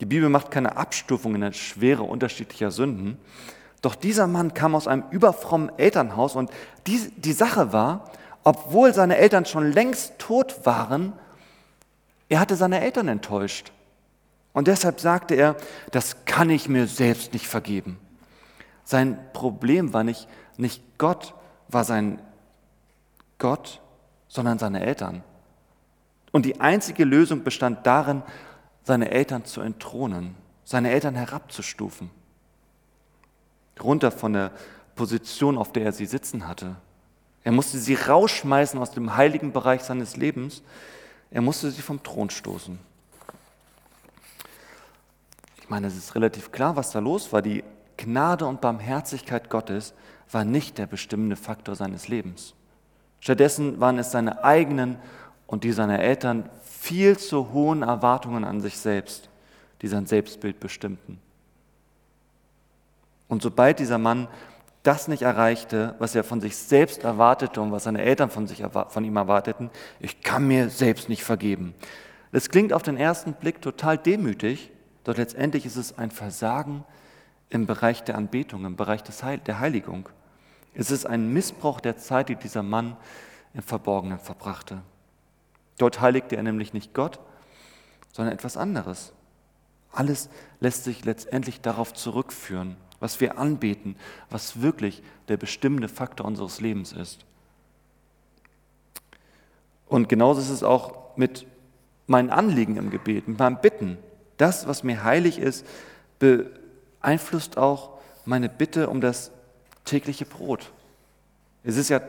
Die 0.00 0.06
Bibel 0.06 0.28
macht 0.28 0.50
keine 0.50 0.76
Abstufung 0.76 1.34
in 1.34 1.42
der 1.42 1.52
Schwere 1.52 2.02
unterschiedlicher 2.02 2.70
Sünden. 2.70 3.18
Doch 3.82 3.94
dieser 3.94 4.26
Mann 4.26 4.54
kam 4.54 4.74
aus 4.74 4.88
einem 4.88 5.04
überfrommen 5.10 5.70
Elternhaus 5.78 6.36
und 6.36 6.50
die, 6.86 7.10
die 7.16 7.32
Sache 7.32 7.72
war, 7.72 8.10
obwohl 8.42 8.94
seine 8.94 9.18
Eltern 9.18 9.44
schon 9.44 9.70
längst 9.70 10.18
tot 10.18 10.64
waren, 10.64 11.12
er 12.28 12.40
hatte 12.40 12.56
seine 12.56 12.80
Eltern 12.80 13.08
enttäuscht. 13.08 13.72
Und 14.52 14.68
deshalb 14.68 15.00
sagte 15.00 15.34
er, 15.34 15.56
das 15.92 16.24
kann 16.24 16.50
ich 16.50 16.68
mir 16.68 16.86
selbst 16.86 17.32
nicht 17.32 17.46
vergeben. 17.46 17.98
Sein 18.84 19.18
Problem 19.32 19.92
war 19.92 20.04
nicht, 20.04 20.26
nicht 20.56 20.82
Gott 20.98 21.34
war 21.68 21.84
sein 21.84 22.20
Gott, 23.38 23.80
sondern 24.28 24.58
seine 24.58 24.80
Eltern. 24.80 25.22
Und 26.32 26.46
die 26.46 26.60
einzige 26.60 27.04
Lösung 27.04 27.42
bestand 27.42 27.86
darin, 27.86 28.22
seine 28.84 29.10
Eltern 29.10 29.44
zu 29.44 29.60
entthronen, 29.60 30.34
seine 30.64 30.90
Eltern 30.90 31.14
herabzustufen, 31.14 32.10
runter 33.82 34.10
von 34.10 34.32
der 34.32 34.52
Position, 34.94 35.58
auf 35.58 35.72
der 35.72 35.84
er 35.84 35.92
sie 35.92 36.06
sitzen 36.06 36.46
hatte. 36.46 36.76
Er 37.42 37.52
musste 37.52 37.78
sie 37.78 37.94
rausschmeißen 37.94 38.78
aus 38.78 38.90
dem 38.90 39.16
heiligen 39.16 39.52
Bereich 39.52 39.82
seines 39.82 40.16
Lebens. 40.16 40.62
Er 41.30 41.40
musste 41.40 41.70
sie 41.70 41.82
vom 41.82 42.02
Thron 42.02 42.28
stoßen. 42.28 42.78
Ich 45.60 45.70
meine, 45.70 45.86
es 45.86 45.96
ist 45.96 46.14
relativ 46.14 46.52
klar, 46.52 46.76
was 46.76 46.90
da 46.90 46.98
los 46.98 47.32
war. 47.32 47.40
Die 47.42 47.64
Gnade 47.96 48.46
und 48.46 48.60
Barmherzigkeit 48.60 49.48
Gottes 49.48 49.94
war 50.30 50.44
nicht 50.44 50.78
der 50.78 50.86
bestimmende 50.86 51.36
Faktor 51.36 51.76
seines 51.76 52.08
Lebens. 52.08 52.54
Stattdessen 53.20 53.80
waren 53.80 53.98
es 53.98 54.10
seine 54.10 54.44
eigenen 54.44 54.98
und 55.46 55.64
die 55.64 55.72
seiner 55.72 56.00
Eltern 56.00 56.48
viel 56.80 57.18
zu 57.18 57.52
hohen 57.52 57.82
Erwartungen 57.82 58.42
an 58.42 58.62
sich 58.62 58.78
selbst, 58.78 59.28
die 59.82 59.86
sein 59.86 60.06
Selbstbild 60.06 60.60
bestimmten. 60.60 61.20
Und 63.28 63.42
sobald 63.42 63.78
dieser 63.78 63.98
Mann 63.98 64.28
das 64.82 65.06
nicht 65.06 65.20
erreichte, 65.20 65.94
was 65.98 66.14
er 66.14 66.24
von 66.24 66.40
sich 66.40 66.56
selbst 66.56 67.04
erwartete 67.04 67.60
und 67.60 67.70
was 67.70 67.84
seine 67.84 68.00
Eltern 68.00 68.30
von, 68.30 68.46
sich, 68.46 68.64
von 68.88 69.04
ihm 69.04 69.16
erwarteten, 69.16 69.68
ich 70.00 70.22
kann 70.22 70.48
mir 70.48 70.70
selbst 70.70 71.10
nicht 71.10 71.22
vergeben. 71.22 71.74
Das 72.32 72.48
klingt 72.48 72.72
auf 72.72 72.82
den 72.82 72.96
ersten 72.96 73.34
Blick 73.34 73.60
total 73.60 73.98
demütig, 73.98 74.70
doch 75.04 75.18
letztendlich 75.18 75.66
ist 75.66 75.76
es 75.76 75.98
ein 75.98 76.10
Versagen 76.10 76.84
im 77.50 77.66
Bereich 77.66 78.04
der 78.04 78.16
Anbetung, 78.16 78.64
im 78.64 78.76
Bereich 78.76 79.02
des 79.02 79.22
Heil 79.22 79.36
der 79.36 79.60
Heiligung. 79.60 80.08
Es 80.72 80.90
ist 80.90 81.04
ein 81.04 81.30
Missbrauch 81.30 81.80
der 81.80 81.98
Zeit, 81.98 82.30
die 82.30 82.36
dieser 82.36 82.62
Mann 82.62 82.96
im 83.52 83.62
Verborgenen 83.62 84.18
verbrachte. 84.18 84.80
Dort 85.80 86.02
heiligte 86.02 86.36
er 86.36 86.42
nämlich 86.42 86.74
nicht 86.74 86.92
Gott, 86.92 87.20
sondern 88.12 88.34
etwas 88.34 88.58
anderes. 88.58 89.14
Alles 89.92 90.28
lässt 90.60 90.84
sich 90.84 91.06
letztendlich 91.06 91.62
darauf 91.62 91.94
zurückführen, 91.94 92.76
was 93.00 93.18
wir 93.22 93.38
anbeten, 93.38 93.96
was 94.28 94.60
wirklich 94.60 95.02
der 95.28 95.38
bestimmende 95.38 95.88
Faktor 95.88 96.26
unseres 96.26 96.60
Lebens 96.60 96.92
ist. 96.92 97.24
Und 99.86 100.10
genauso 100.10 100.42
ist 100.42 100.50
es 100.50 100.62
auch 100.62 101.16
mit 101.16 101.46
meinen 102.06 102.28
Anliegen 102.28 102.76
im 102.76 102.90
Gebet, 102.90 103.26
mit 103.26 103.38
meinem 103.38 103.60
Bitten. 103.62 103.96
Das, 104.36 104.68
was 104.68 104.82
mir 104.82 105.02
heilig 105.02 105.38
ist, 105.38 105.64
beeinflusst 106.18 107.56
auch 107.56 107.98
meine 108.26 108.50
Bitte 108.50 108.90
um 108.90 109.00
das 109.00 109.32
tägliche 109.86 110.26
Brot. 110.26 110.72
Es 111.64 111.78
ist 111.78 111.88
ja 111.88 112.02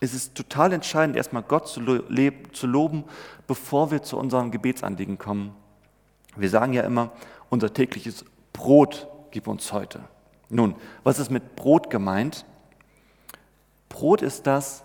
es 0.00 0.14
ist 0.14 0.34
total 0.34 0.72
entscheidend, 0.72 1.16
erstmal 1.16 1.42
Gott 1.42 1.68
zu, 1.68 1.80
zu 2.52 2.66
loben, 2.66 3.04
bevor 3.46 3.90
wir 3.90 4.02
zu 4.02 4.18
unserem 4.18 4.50
Gebetsanliegen 4.50 5.18
kommen. 5.18 5.54
Wir 6.36 6.50
sagen 6.50 6.72
ja 6.74 6.82
immer, 6.82 7.12
unser 7.48 7.72
tägliches 7.72 8.24
Brot 8.52 9.08
gib 9.30 9.48
uns 9.48 9.72
heute. 9.72 10.00
Nun, 10.48 10.74
was 11.02 11.18
ist 11.18 11.30
mit 11.30 11.56
Brot 11.56 11.90
gemeint? 11.90 12.44
Brot 13.88 14.22
ist 14.22 14.46
das, 14.46 14.84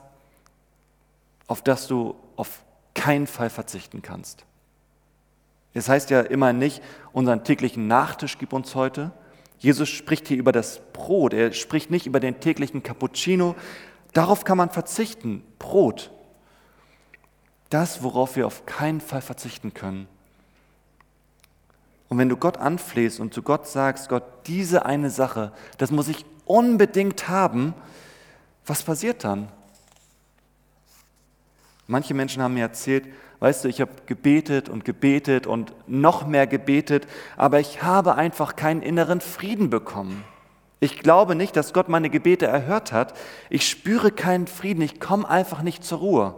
auf 1.47 1.61
das 1.61 1.87
du 1.87 2.15
auf 2.37 2.63
keinen 2.93 3.27
Fall 3.27 3.49
verzichten 3.49 4.01
kannst. 4.01 4.45
Es 5.73 5.89
heißt 5.89 6.09
ja 6.09 6.21
immer 6.21 6.53
nicht, 6.53 6.81
unseren 7.11 7.43
täglichen 7.43 7.87
Nachtisch 7.87 8.37
gib 8.37 8.53
uns 8.53 8.75
heute. 8.75 9.11
Jesus 9.59 9.89
spricht 9.89 10.27
hier 10.27 10.37
über 10.37 10.51
das 10.51 10.81
Brot. 10.91 11.33
Er 11.33 11.53
spricht 11.53 11.91
nicht 11.91 12.07
über 12.07 12.19
den 12.19 12.39
täglichen 12.39 12.83
Cappuccino, 12.83 13.55
Darauf 14.13 14.43
kann 14.43 14.57
man 14.57 14.69
verzichten. 14.69 15.43
Brot. 15.59 16.11
Das, 17.69 18.03
worauf 18.03 18.35
wir 18.35 18.47
auf 18.47 18.65
keinen 18.65 19.01
Fall 19.01 19.21
verzichten 19.21 19.73
können. 19.73 20.07
Und 22.09 22.17
wenn 22.17 22.27
du 22.27 22.35
Gott 22.35 22.57
anflehst 22.57 23.21
und 23.21 23.33
zu 23.33 23.41
Gott 23.41 23.67
sagst, 23.67 24.09
Gott, 24.09 24.23
diese 24.45 24.85
eine 24.85 25.09
Sache, 25.09 25.53
das 25.77 25.91
muss 25.91 26.09
ich 26.09 26.25
unbedingt 26.43 27.29
haben, 27.29 27.73
was 28.65 28.83
passiert 28.83 29.23
dann? 29.23 29.47
Manche 31.87 32.13
Menschen 32.13 32.43
haben 32.43 32.53
mir 32.53 32.63
erzählt, 32.63 33.07
weißt 33.39 33.63
du, 33.63 33.69
ich 33.69 33.79
habe 33.79 33.91
gebetet 34.05 34.67
und 34.67 34.83
gebetet 34.83 35.47
und 35.47 35.73
noch 35.87 36.27
mehr 36.27 36.47
gebetet, 36.47 37.07
aber 37.37 37.61
ich 37.61 37.81
habe 37.81 38.15
einfach 38.15 38.57
keinen 38.57 38.81
inneren 38.81 39.21
Frieden 39.21 39.69
bekommen. 39.69 40.25
Ich 40.83 40.97
glaube 40.99 41.35
nicht, 41.35 41.55
dass 41.55 41.73
Gott 41.73 41.89
meine 41.89 42.09
Gebete 42.09 42.47
erhört 42.47 42.91
hat. 42.91 43.13
Ich 43.51 43.69
spüre 43.69 44.11
keinen 44.11 44.47
Frieden. 44.47 44.81
Ich 44.81 44.99
komme 44.99 45.29
einfach 45.29 45.61
nicht 45.61 45.83
zur 45.83 45.99
Ruhe. 45.99 46.35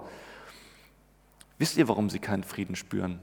Wisst 1.57 1.77
ihr, 1.77 1.87
warum 1.87 2.09
sie 2.09 2.19
keinen 2.19 2.43
Frieden 2.43 2.75
spüren? 2.75 3.19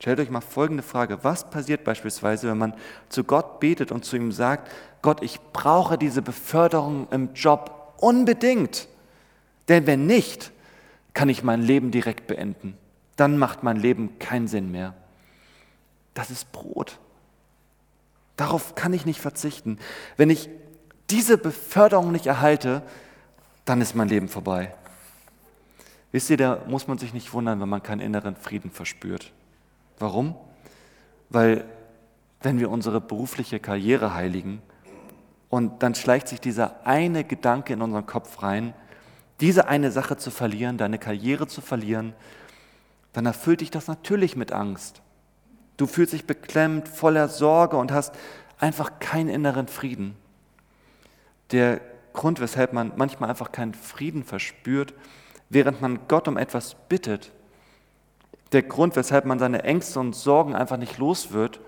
Stellt 0.00 0.18
euch 0.18 0.30
mal 0.30 0.40
folgende 0.40 0.82
Frage. 0.82 1.18
Was 1.24 1.50
passiert 1.50 1.84
beispielsweise, 1.84 2.48
wenn 2.48 2.56
man 2.56 2.74
zu 3.10 3.22
Gott 3.22 3.60
betet 3.60 3.92
und 3.92 4.06
zu 4.06 4.16
ihm 4.16 4.32
sagt, 4.32 4.72
Gott, 5.02 5.22
ich 5.22 5.40
brauche 5.52 5.98
diese 5.98 6.22
Beförderung 6.22 7.06
im 7.10 7.34
Job 7.34 7.94
unbedingt. 7.98 8.88
Denn 9.68 9.86
wenn 9.86 10.06
nicht, 10.06 10.52
kann 11.12 11.28
ich 11.28 11.44
mein 11.44 11.60
Leben 11.60 11.90
direkt 11.90 12.26
beenden. 12.26 12.78
Dann 13.16 13.36
macht 13.36 13.62
mein 13.62 13.76
Leben 13.76 14.18
keinen 14.18 14.48
Sinn 14.48 14.70
mehr. 14.70 14.94
Das 16.14 16.30
ist 16.30 16.50
Brot. 16.50 16.98
Darauf 18.36 18.74
kann 18.74 18.92
ich 18.92 19.06
nicht 19.06 19.20
verzichten. 19.20 19.78
Wenn 20.16 20.30
ich 20.30 20.48
diese 21.10 21.38
Beförderung 21.38 22.12
nicht 22.12 22.26
erhalte, 22.26 22.82
dann 23.64 23.80
ist 23.80 23.94
mein 23.94 24.08
Leben 24.08 24.28
vorbei. 24.28 24.74
Wisst 26.12 26.30
ihr, 26.30 26.36
da 26.36 26.62
muss 26.66 26.86
man 26.86 26.98
sich 26.98 27.12
nicht 27.12 27.32
wundern, 27.32 27.60
wenn 27.60 27.68
man 27.68 27.82
keinen 27.82 28.00
inneren 28.00 28.36
Frieden 28.36 28.70
verspürt. 28.70 29.32
Warum? 29.98 30.34
Weil 31.28 31.64
wenn 32.42 32.58
wir 32.60 32.70
unsere 32.70 33.00
berufliche 33.00 33.60
Karriere 33.60 34.14
heiligen 34.14 34.62
und 35.48 35.82
dann 35.82 35.94
schleicht 35.94 36.28
sich 36.28 36.40
dieser 36.40 36.86
eine 36.86 37.24
Gedanke 37.24 37.72
in 37.72 37.82
unseren 37.82 38.06
Kopf 38.06 38.42
rein, 38.42 38.74
diese 39.40 39.68
eine 39.68 39.90
Sache 39.90 40.16
zu 40.16 40.30
verlieren, 40.30 40.78
deine 40.78 40.98
Karriere 40.98 41.46
zu 41.46 41.60
verlieren, 41.60 42.14
dann 43.12 43.26
erfüllt 43.26 43.60
dich 43.60 43.70
das 43.70 43.88
natürlich 43.88 44.36
mit 44.36 44.52
Angst. 44.52 45.02
Du 45.76 45.86
fühlst 45.86 46.12
dich 46.12 46.26
beklemmt, 46.26 46.88
voller 46.88 47.28
Sorge 47.28 47.76
und 47.76 47.92
hast 47.92 48.14
einfach 48.58 48.98
keinen 49.00 49.28
inneren 49.28 49.68
Frieden. 49.68 50.16
Der 51.52 51.80
Grund, 52.12 52.40
weshalb 52.40 52.72
man 52.72 52.92
manchmal 52.96 53.28
einfach 53.28 53.52
keinen 53.52 53.74
Frieden 53.74 54.24
verspürt, 54.24 54.94
während 55.50 55.80
man 55.82 56.08
Gott 56.08 56.28
um 56.28 56.36
etwas 56.36 56.74
bittet, 56.88 57.30
der 58.52 58.62
Grund, 58.62 58.96
weshalb 58.96 59.26
man 59.26 59.38
seine 59.38 59.64
Ängste 59.64 60.00
und 60.00 60.14
Sorgen 60.14 60.54
einfach 60.54 60.78
nicht 60.78 60.98
los 60.98 61.32
wird, 61.32 61.60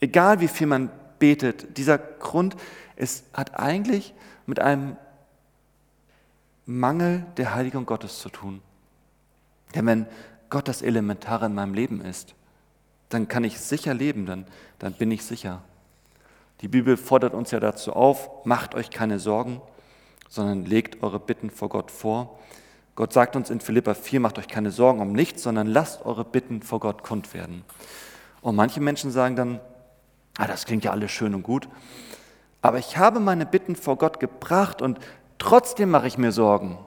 egal 0.00 0.40
wie 0.40 0.48
viel 0.48 0.66
man 0.66 0.90
betet, 1.18 1.76
dieser 1.76 1.98
Grund 1.98 2.56
ist, 2.96 3.24
hat 3.34 3.58
eigentlich 3.58 4.14
mit 4.46 4.58
einem 4.58 4.96
Mangel 6.66 7.26
der 7.36 7.54
Heiligung 7.54 7.84
Gottes 7.84 8.20
zu 8.20 8.30
tun. 8.30 8.62
Denn 9.74 9.86
wenn 9.86 10.06
Gott 10.48 10.66
das 10.66 10.82
Elementare 10.82 11.46
in 11.46 11.54
meinem 11.54 11.74
Leben 11.74 12.00
ist, 12.00 12.34
dann 13.10 13.28
kann 13.28 13.44
ich 13.44 13.60
sicher 13.60 13.92
leben, 13.92 14.24
dann, 14.24 14.46
dann 14.78 14.94
bin 14.94 15.10
ich 15.10 15.24
sicher. 15.24 15.62
Die 16.62 16.68
Bibel 16.68 16.96
fordert 16.96 17.34
uns 17.34 17.50
ja 17.50 17.60
dazu 17.60 17.92
auf, 17.92 18.30
macht 18.44 18.74
euch 18.74 18.90
keine 18.90 19.18
Sorgen, 19.18 19.60
sondern 20.28 20.64
legt 20.64 21.02
eure 21.02 21.18
Bitten 21.18 21.50
vor 21.50 21.68
Gott 21.68 21.90
vor. 21.90 22.38
Gott 22.94 23.12
sagt 23.12 23.34
uns 23.34 23.50
in 23.50 23.60
Philippa 23.60 23.94
4, 23.94 24.20
macht 24.20 24.38
euch 24.38 24.48
keine 24.48 24.70
Sorgen 24.70 25.00
um 25.00 25.12
nichts, 25.12 25.42
sondern 25.42 25.66
lasst 25.66 26.04
eure 26.04 26.24
Bitten 26.24 26.62
vor 26.62 26.80
Gott 26.80 27.02
kund 27.02 27.34
werden. 27.34 27.64
Und 28.42 28.56
manche 28.56 28.80
Menschen 28.80 29.10
sagen 29.10 29.36
dann, 29.36 29.60
ah, 30.38 30.46
das 30.46 30.64
klingt 30.64 30.84
ja 30.84 30.92
alles 30.92 31.10
schön 31.10 31.34
und 31.34 31.42
gut, 31.42 31.68
aber 32.62 32.78
ich 32.78 32.96
habe 32.96 33.20
meine 33.20 33.46
Bitten 33.46 33.74
vor 33.74 33.96
Gott 33.96 34.20
gebracht 34.20 34.82
und 34.82 34.98
trotzdem 35.38 35.90
mache 35.90 36.06
ich 36.06 36.18
mir 36.18 36.30
Sorgen. 36.30 36.78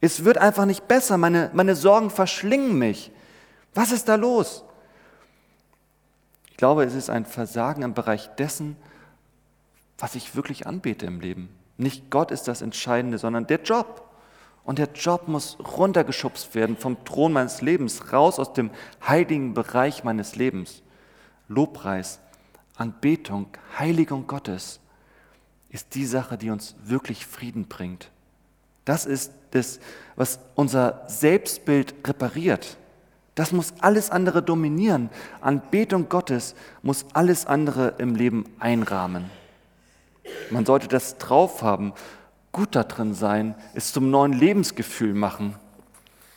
Es 0.00 0.24
wird 0.24 0.38
einfach 0.38 0.64
nicht 0.64 0.88
besser, 0.88 1.18
meine, 1.18 1.50
meine 1.52 1.74
Sorgen 1.74 2.10
verschlingen 2.10 2.78
mich. 2.78 3.10
Was 3.74 3.92
ist 3.92 4.08
da 4.08 4.14
los? 4.14 4.64
Ich 6.62 6.64
glaube, 6.64 6.84
es 6.84 6.94
ist 6.94 7.10
ein 7.10 7.24
Versagen 7.24 7.82
im 7.82 7.92
Bereich 7.92 8.28
dessen, 8.36 8.76
was 9.98 10.14
ich 10.14 10.36
wirklich 10.36 10.64
anbete 10.64 11.06
im 11.06 11.18
Leben. 11.18 11.48
Nicht 11.76 12.08
Gott 12.08 12.30
ist 12.30 12.46
das 12.46 12.62
Entscheidende, 12.62 13.18
sondern 13.18 13.48
der 13.48 13.60
Job. 13.62 14.08
Und 14.62 14.78
der 14.78 14.88
Job 14.94 15.26
muss 15.26 15.58
runtergeschubst 15.58 16.54
werden 16.54 16.76
vom 16.76 17.04
Thron 17.04 17.32
meines 17.32 17.62
Lebens, 17.62 18.12
raus 18.12 18.38
aus 18.38 18.52
dem 18.52 18.70
heiligen 19.04 19.54
Bereich 19.54 20.04
meines 20.04 20.36
Lebens. 20.36 20.84
Lobpreis, 21.48 22.20
Anbetung, 22.76 23.48
Heiligung 23.76 24.28
Gottes 24.28 24.78
ist 25.68 25.96
die 25.96 26.06
Sache, 26.06 26.38
die 26.38 26.50
uns 26.50 26.76
wirklich 26.84 27.26
Frieden 27.26 27.66
bringt. 27.66 28.12
Das 28.84 29.04
ist 29.04 29.32
das, 29.50 29.80
was 30.14 30.38
unser 30.54 31.02
Selbstbild 31.08 31.92
repariert. 32.06 32.76
Das 33.34 33.52
muss 33.52 33.74
alles 33.80 34.10
andere 34.10 34.42
dominieren. 34.42 35.08
Anbetung 35.40 36.08
Gottes 36.08 36.54
muss 36.82 37.06
alles 37.14 37.46
andere 37.46 37.94
im 37.98 38.14
Leben 38.14 38.44
einrahmen. 38.58 39.30
Man 40.50 40.66
sollte 40.66 40.88
das 40.88 41.18
drauf 41.18 41.62
haben, 41.62 41.92
gut 42.52 42.74
darin 42.74 43.14
sein, 43.14 43.54
es 43.74 43.92
zum 43.92 44.10
neuen 44.10 44.32
Lebensgefühl 44.32 45.14
machen. 45.14 45.56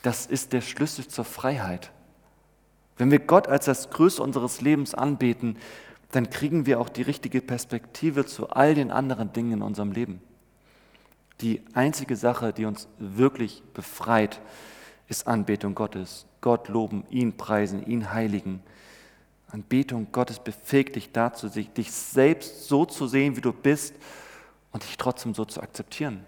Das 0.04 0.26
ist 0.26 0.54
der 0.54 0.62
Schlüssel 0.62 1.08
zur 1.08 1.26
Freiheit. 1.26 1.92
Wenn 2.98 3.12
wir 3.12 3.20
Gott 3.20 3.48
als 3.48 3.66
das 3.66 3.90
Größte 3.90 4.24
unseres 4.24 4.62
Lebens 4.62 4.94
anbeten, 4.94 5.58
dann 6.12 6.30
kriegen 6.30 6.66
wir 6.66 6.80
auch 6.80 6.88
die 6.88 7.02
richtige 7.02 7.42
Perspektive 7.42 8.26
zu 8.26 8.50
all 8.50 8.74
den 8.74 8.92
anderen 8.92 9.34
Dingen 9.34 9.54
in 9.54 9.62
unserem 9.62 9.92
Leben. 9.92 10.22
Die 11.42 11.62
einzige 11.74 12.16
Sache, 12.16 12.54
die 12.54 12.64
uns 12.64 12.88
wirklich 12.98 13.64
befreit, 13.74 14.40
ist 15.08 15.28
Anbetung 15.28 15.76
Gottes. 15.76 16.26
Gott 16.42 16.68
loben, 16.68 17.04
ihn 17.10 17.38
preisen, 17.38 17.86
ihn 17.86 18.12
heiligen. 18.14 18.62
Anbetung 19.52 20.08
Gottes 20.12 20.40
befähigt 20.40 20.96
dich 20.96 21.12
dazu, 21.12 21.50
dich 21.50 21.92
selbst 21.92 22.68
so 22.68 22.86
zu 22.86 23.08
sehen, 23.08 23.36
wie 23.36 23.42
du 23.42 23.54
bist 23.54 23.96
und 24.72 24.84
dich 24.84 24.98
trotzdem 24.98 25.34
so 25.34 25.46
zu 25.46 25.62
akzeptieren. 25.62 26.26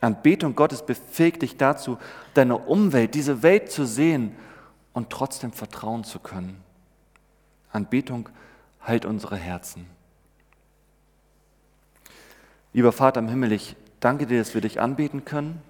Anbetung 0.00 0.54
Gottes 0.54 0.84
befähigt 0.84 1.42
dich 1.42 1.56
dazu, 1.56 1.98
deine 2.34 2.58
Umwelt, 2.58 3.14
diese 3.14 3.42
Welt 3.42 3.70
zu 3.70 3.86
sehen 3.86 4.36
und 4.92 5.10
trotzdem 5.10 5.52
vertrauen 5.52 6.04
zu 6.04 6.18
können. 6.18 6.62
Anbetung 7.72 8.28
heilt 8.86 9.04
unsere 9.04 9.36
Herzen. 9.36 9.86
Lieber 12.72 12.92
Vater 12.92 13.20
im 13.20 13.28
Himmel, 13.28 13.52
ich 13.52 13.74
danke 14.00 14.26
dir, 14.26 14.38
dass 14.38 14.52
wir 14.52 14.60
dich 14.60 14.80
anbeten 14.80 15.24
können, 15.24 15.62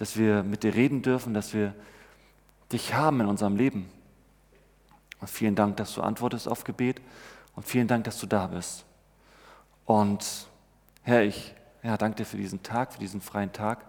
dass 0.00 0.16
wir 0.16 0.42
mit 0.42 0.62
dir 0.62 0.74
reden 0.74 1.02
dürfen, 1.02 1.34
dass 1.34 1.52
wir 1.52 1.74
dich 2.72 2.94
haben 2.94 3.20
in 3.20 3.26
unserem 3.26 3.56
Leben. 3.56 3.86
Und 5.20 5.28
vielen 5.28 5.54
Dank, 5.54 5.76
dass 5.76 5.92
du 5.92 6.00
antwortest 6.00 6.48
auf 6.48 6.64
Gebet 6.64 7.02
und 7.54 7.66
vielen 7.66 7.86
Dank, 7.86 8.04
dass 8.04 8.18
du 8.18 8.26
da 8.26 8.46
bist. 8.46 8.86
Und 9.84 10.48
Herr, 11.02 11.22
ich 11.22 11.54
ja, 11.82 11.98
danke 11.98 12.16
dir 12.16 12.24
für 12.24 12.38
diesen 12.38 12.62
Tag, 12.62 12.94
für 12.94 12.98
diesen 12.98 13.20
freien 13.20 13.52
Tag. 13.52 13.84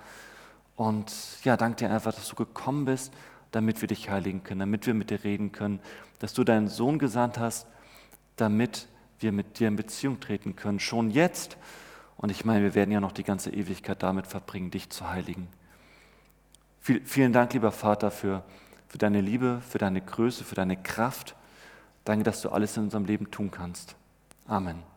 Und 0.76 1.14
ja, 1.46 1.56
danke 1.56 1.78
dir 1.78 1.92
einfach, 1.92 2.14
dass 2.14 2.28
du 2.28 2.36
gekommen 2.36 2.84
bist, 2.84 3.14
damit 3.52 3.80
wir 3.80 3.88
dich 3.88 4.10
heiligen 4.10 4.44
können, 4.44 4.60
damit 4.60 4.86
wir 4.88 4.94
mit 4.94 5.12
dir 5.12 5.24
reden 5.24 5.54
können, 5.54 5.80
dass 6.20 6.34
du 6.34 6.44
deinen 6.44 6.68
Sohn 6.68 7.00
gesandt 7.00 7.40
hast, 7.40 7.68
damit 8.36 8.90
wir 9.20 9.32
mit 9.32 9.60
dir 9.60 9.70
in 9.70 9.78
Beziehung 9.78 10.20
treten 10.20 10.58
können, 10.58 10.82
schon 10.82 11.10
jetzt. 11.10 11.56
Und 12.18 12.32
ich 12.32 12.44
meine, 12.44 12.64
wir 12.64 12.76
werden 12.76 12.92
ja 12.92 13.00
noch 13.00 13.14
die 13.14 13.24
ganze 13.24 13.52
Ewigkeit 13.52 14.04
damit 14.04 14.28
verbringen, 14.28 14.72
dich 14.72 14.90
zu 14.90 15.10
heiligen. 15.10 15.48
Vielen 16.82 17.34
Dank, 17.34 17.54
lieber 17.54 17.72
Vater, 17.72 18.12
für, 18.12 18.44
für 18.88 18.98
deine 18.98 19.22
Liebe, 19.22 19.62
für 19.68 19.78
deine 19.78 20.02
Größe, 20.02 20.44
für 20.44 20.56
deine 20.56 20.78
Kraft. 20.78 21.36
Danke, 22.06 22.24
dass 22.24 22.42
du 22.42 22.50
alles 22.50 22.76
in 22.78 22.84
unserem 22.84 23.06
Leben 23.06 23.30
tun 23.32 23.52
kannst. 23.52 23.96
Amen. 24.48 24.91